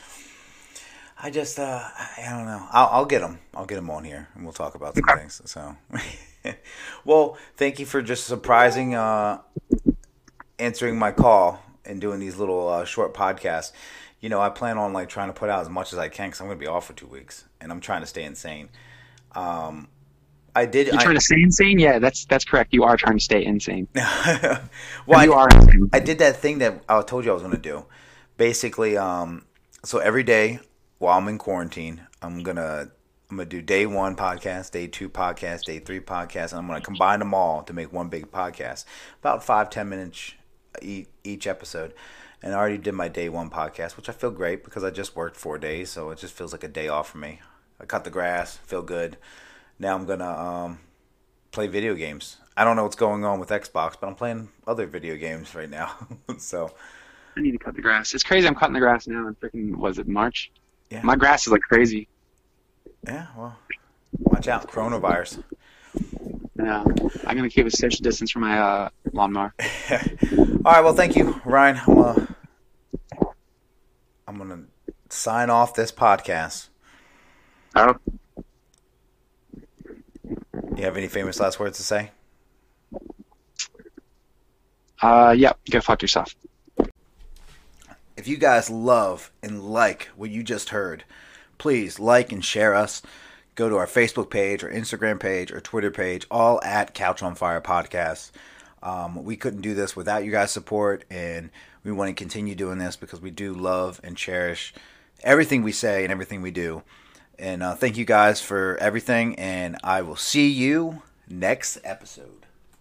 I 1.21 1.29
just, 1.29 1.59
uh, 1.59 1.83
I 2.17 2.29
don't 2.29 2.45
know. 2.45 2.65
I'll, 2.71 2.87
I'll 2.87 3.05
get 3.05 3.21
him. 3.21 3.39
I'll 3.53 3.65
get 3.65 3.77
him 3.77 3.89
on 3.89 4.05
here, 4.05 4.29
and 4.35 4.43
we'll 4.43 4.53
talk 4.53 4.73
about 4.75 4.95
some 4.95 5.03
Okay. 5.03 5.19
things. 5.19 5.41
So, 5.45 5.75
well, 7.05 7.37
thank 7.57 7.77
you 7.79 7.85
for 7.85 8.01
just 8.01 8.25
surprising, 8.25 8.95
uh, 8.95 9.41
answering 10.57 10.97
my 10.97 11.11
call 11.11 11.61
and 11.85 11.99
doing 12.01 12.19
these 12.19 12.37
little 12.37 12.67
uh, 12.67 12.85
short 12.85 13.13
podcasts. 13.13 13.71
You 14.19 14.29
know, 14.29 14.41
I 14.41 14.49
plan 14.49 14.77
on 14.77 14.93
like 14.93 15.09
trying 15.09 15.29
to 15.29 15.33
put 15.33 15.49
out 15.49 15.61
as 15.61 15.69
much 15.69 15.93
as 15.93 15.99
I 15.99 16.09
can 16.09 16.27
because 16.27 16.41
I'm 16.41 16.47
going 16.47 16.59
to 16.59 16.63
be 16.63 16.67
off 16.67 16.87
for 16.87 16.93
two 16.93 17.07
weeks, 17.07 17.45
and 17.61 17.71
I'm 17.71 17.79
trying 17.79 18.01
to 18.01 18.07
stay 18.07 18.23
insane. 18.23 18.69
Um, 19.33 19.87
I 20.55 20.65
did. 20.65 20.87
You're 20.87 20.97
I, 20.97 21.03
trying 21.03 21.15
to 21.15 21.21
stay 21.21 21.41
insane? 21.41 21.79
Yeah, 21.79 21.99
that's 21.99 22.25
that's 22.25 22.43
correct. 22.43 22.73
You 22.73 22.83
are 22.83 22.97
trying 22.97 23.17
to 23.17 23.23
stay 23.23 23.45
insane. 23.45 23.87
well, 23.95 25.23
you 25.23 25.33
I, 25.33 25.43
are 25.43 25.47
insane. 25.49 25.89
I 25.93 25.99
did 25.99 26.19
that 26.19 26.37
thing 26.37 26.59
that 26.59 26.83
I 26.89 27.01
told 27.01 27.25
you 27.25 27.31
I 27.31 27.33
was 27.33 27.43
going 27.43 27.55
to 27.55 27.61
do. 27.61 27.85
Basically, 28.37 28.97
um, 28.97 29.45
so 29.83 29.99
every 29.99 30.23
day 30.23 30.59
while 30.97 31.17
I'm 31.17 31.27
in 31.27 31.37
quarantine, 31.37 32.01
I'm 32.21 32.43
gonna 32.43 32.91
I'm 33.29 33.37
gonna 33.37 33.49
do 33.49 33.61
day 33.61 33.85
one 33.85 34.15
podcast, 34.15 34.71
day 34.71 34.87
two 34.87 35.09
podcast, 35.09 35.63
day 35.63 35.79
three 35.79 35.99
podcast, 35.99 36.51
and 36.51 36.59
I'm 36.59 36.67
gonna 36.67 36.81
combine 36.81 37.19
them 37.19 37.33
all 37.33 37.63
to 37.63 37.73
make 37.73 37.91
one 37.91 38.09
big 38.09 38.31
podcast, 38.31 38.85
about 39.19 39.43
five 39.43 39.69
ten 39.69 39.89
minutes 39.89 40.33
each, 40.82 41.08
each 41.23 41.47
episode. 41.47 41.93
And 42.41 42.53
I 42.53 42.58
already 42.58 42.77
did 42.77 42.93
my 42.93 43.08
day 43.10 43.27
one 43.27 43.49
podcast, 43.49 43.97
which 43.97 44.08
I 44.08 44.13
feel 44.13 44.32
great 44.32 44.63
because 44.63 44.84
I 44.84 44.91
just 44.91 45.15
worked 45.15 45.36
four 45.36 45.58
days, 45.58 45.89
so 45.89 46.10
it 46.12 46.19
just 46.19 46.34
feels 46.34 46.53
like 46.53 46.63
a 46.63 46.69
day 46.69 46.88
off 46.88 47.10
for 47.10 47.17
me. 47.17 47.41
I 47.79 47.86
cut 47.86 48.03
the 48.03 48.10
grass, 48.10 48.58
feel 48.58 48.82
good. 48.82 49.17
Now 49.77 49.95
I'm 49.95 50.05
gonna 50.05 50.29
um, 50.29 50.79
play 51.51 51.67
video 51.67 51.95
games. 51.95 52.38
I 52.55 52.63
don't 52.63 52.75
know 52.75 52.84
what's 52.84 52.95
going 52.95 53.23
on 53.23 53.39
with 53.39 53.49
Xbox, 53.49 53.95
but 53.99 54.08
I'm 54.08 54.15
playing 54.15 54.49
other 54.67 54.86
video 54.86 55.15
games 55.15 55.55
right 55.55 55.69
now. 55.69 55.95
so 56.38 56.71
I 57.36 57.41
need 57.41 57.51
to 57.51 57.58
cut 57.58 57.75
the 57.75 57.82
grass. 57.82 58.13
It's 58.13 58.23
crazy. 58.23 58.47
I'm 58.47 58.55
cutting 58.55 58.73
the 58.73 58.79
grass 58.79 59.08
now. 59.08 59.27
In 59.27 59.36
freaking 59.36 59.75
was 59.75 59.97
it 59.97 60.08
March? 60.08 60.51
Yeah. 60.89 61.01
My 61.03 61.15
grass 61.15 61.45
is 61.45 61.51
like 61.51 61.62
crazy. 61.62 62.08
yeah, 63.05 63.27
well, 63.38 63.58
watch 64.17 64.47
out, 64.47 64.67
coronavirus. 64.67 65.43
Yeah, 66.61 66.83
I'm 67.25 67.37
gonna 67.37 67.49
keep 67.49 67.65
a 67.65 67.71
social 67.71 68.03
distance 68.03 68.31
from 68.31 68.41
my 68.41 68.59
uh, 68.59 68.89
lawnmower. 69.13 69.53
All 69.91 70.73
right, 70.73 70.83
well, 70.83 70.93
thank 70.93 71.15
you, 71.15 71.39
Ryan. 71.45 71.77
I'm 71.87 71.95
gonna, 71.95 72.27
I'm 74.27 74.37
gonna 74.37 74.63
sign 75.09 75.49
off 75.49 75.73
this 75.73 75.91
podcast. 75.91 76.67
Oh, 77.75 77.95
You 80.75 80.83
have 80.83 80.97
any 80.97 81.07
famous 81.07 81.39
last 81.39 81.59
words 81.59 81.77
to 81.77 81.83
say? 81.83 82.11
uh, 85.01 85.33
yeah. 85.37 85.53
Go 85.69 85.79
fuck 85.81 86.01
yourself. 86.01 86.35
If 88.17 88.27
you 88.27 88.35
guys 88.37 88.69
love 88.69 89.31
and 89.41 89.63
like 89.63 90.09
what 90.17 90.29
you 90.29 90.43
just 90.43 90.69
heard, 90.69 91.05
please 91.57 91.99
like 91.99 92.31
and 92.33 92.43
share 92.43 92.75
us. 92.75 93.01
Go 93.59 93.67
to 93.67 93.75
our 93.75 93.87
Facebook 93.87 94.29
page, 94.29 94.63
or 94.63 94.69
Instagram 94.69 95.19
page, 95.19 95.51
or 95.51 95.59
Twitter 95.59 95.91
page, 95.91 96.25
all 96.31 96.63
at 96.63 96.93
Couch 96.93 97.21
on 97.21 97.35
Fire 97.35 97.59
Podcast. 97.59 98.31
Um, 98.81 99.21
we 99.25 99.35
couldn't 99.35 99.59
do 99.59 99.73
this 99.73 99.97
without 99.97 100.23
you 100.23 100.31
guys' 100.31 100.51
support, 100.51 101.03
and 101.09 101.49
we 101.83 101.91
want 101.91 102.07
to 102.07 102.13
continue 102.13 102.55
doing 102.55 102.77
this 102.77 102.95
because 102.95 103.19
we 103.19 103.31
do 103.31 103.53
love 103.53 103.99
and 104.01 104.15
cherish 104.15 104.73
everything 105.23 105.61
we 105.61 105.73
say 105.73 106.05
and 106.05 106.11
everything 106.13 106.41
we 106.41 106.51
do. 106.51 106.83
And 107.37 107.61
uh, 107.61 107.75
thank 107.75 107.97
you 107.97 108.05
guys 108.05 108.39
for 108.39 108.77
everything, 108.77 109.35
and 109.35 109.75
I 109.83 110.03
will 110.03 110.15
see 110.15 110.47
you 110.47 111.01
next 111.27 111.79
episode. 111.83 112.38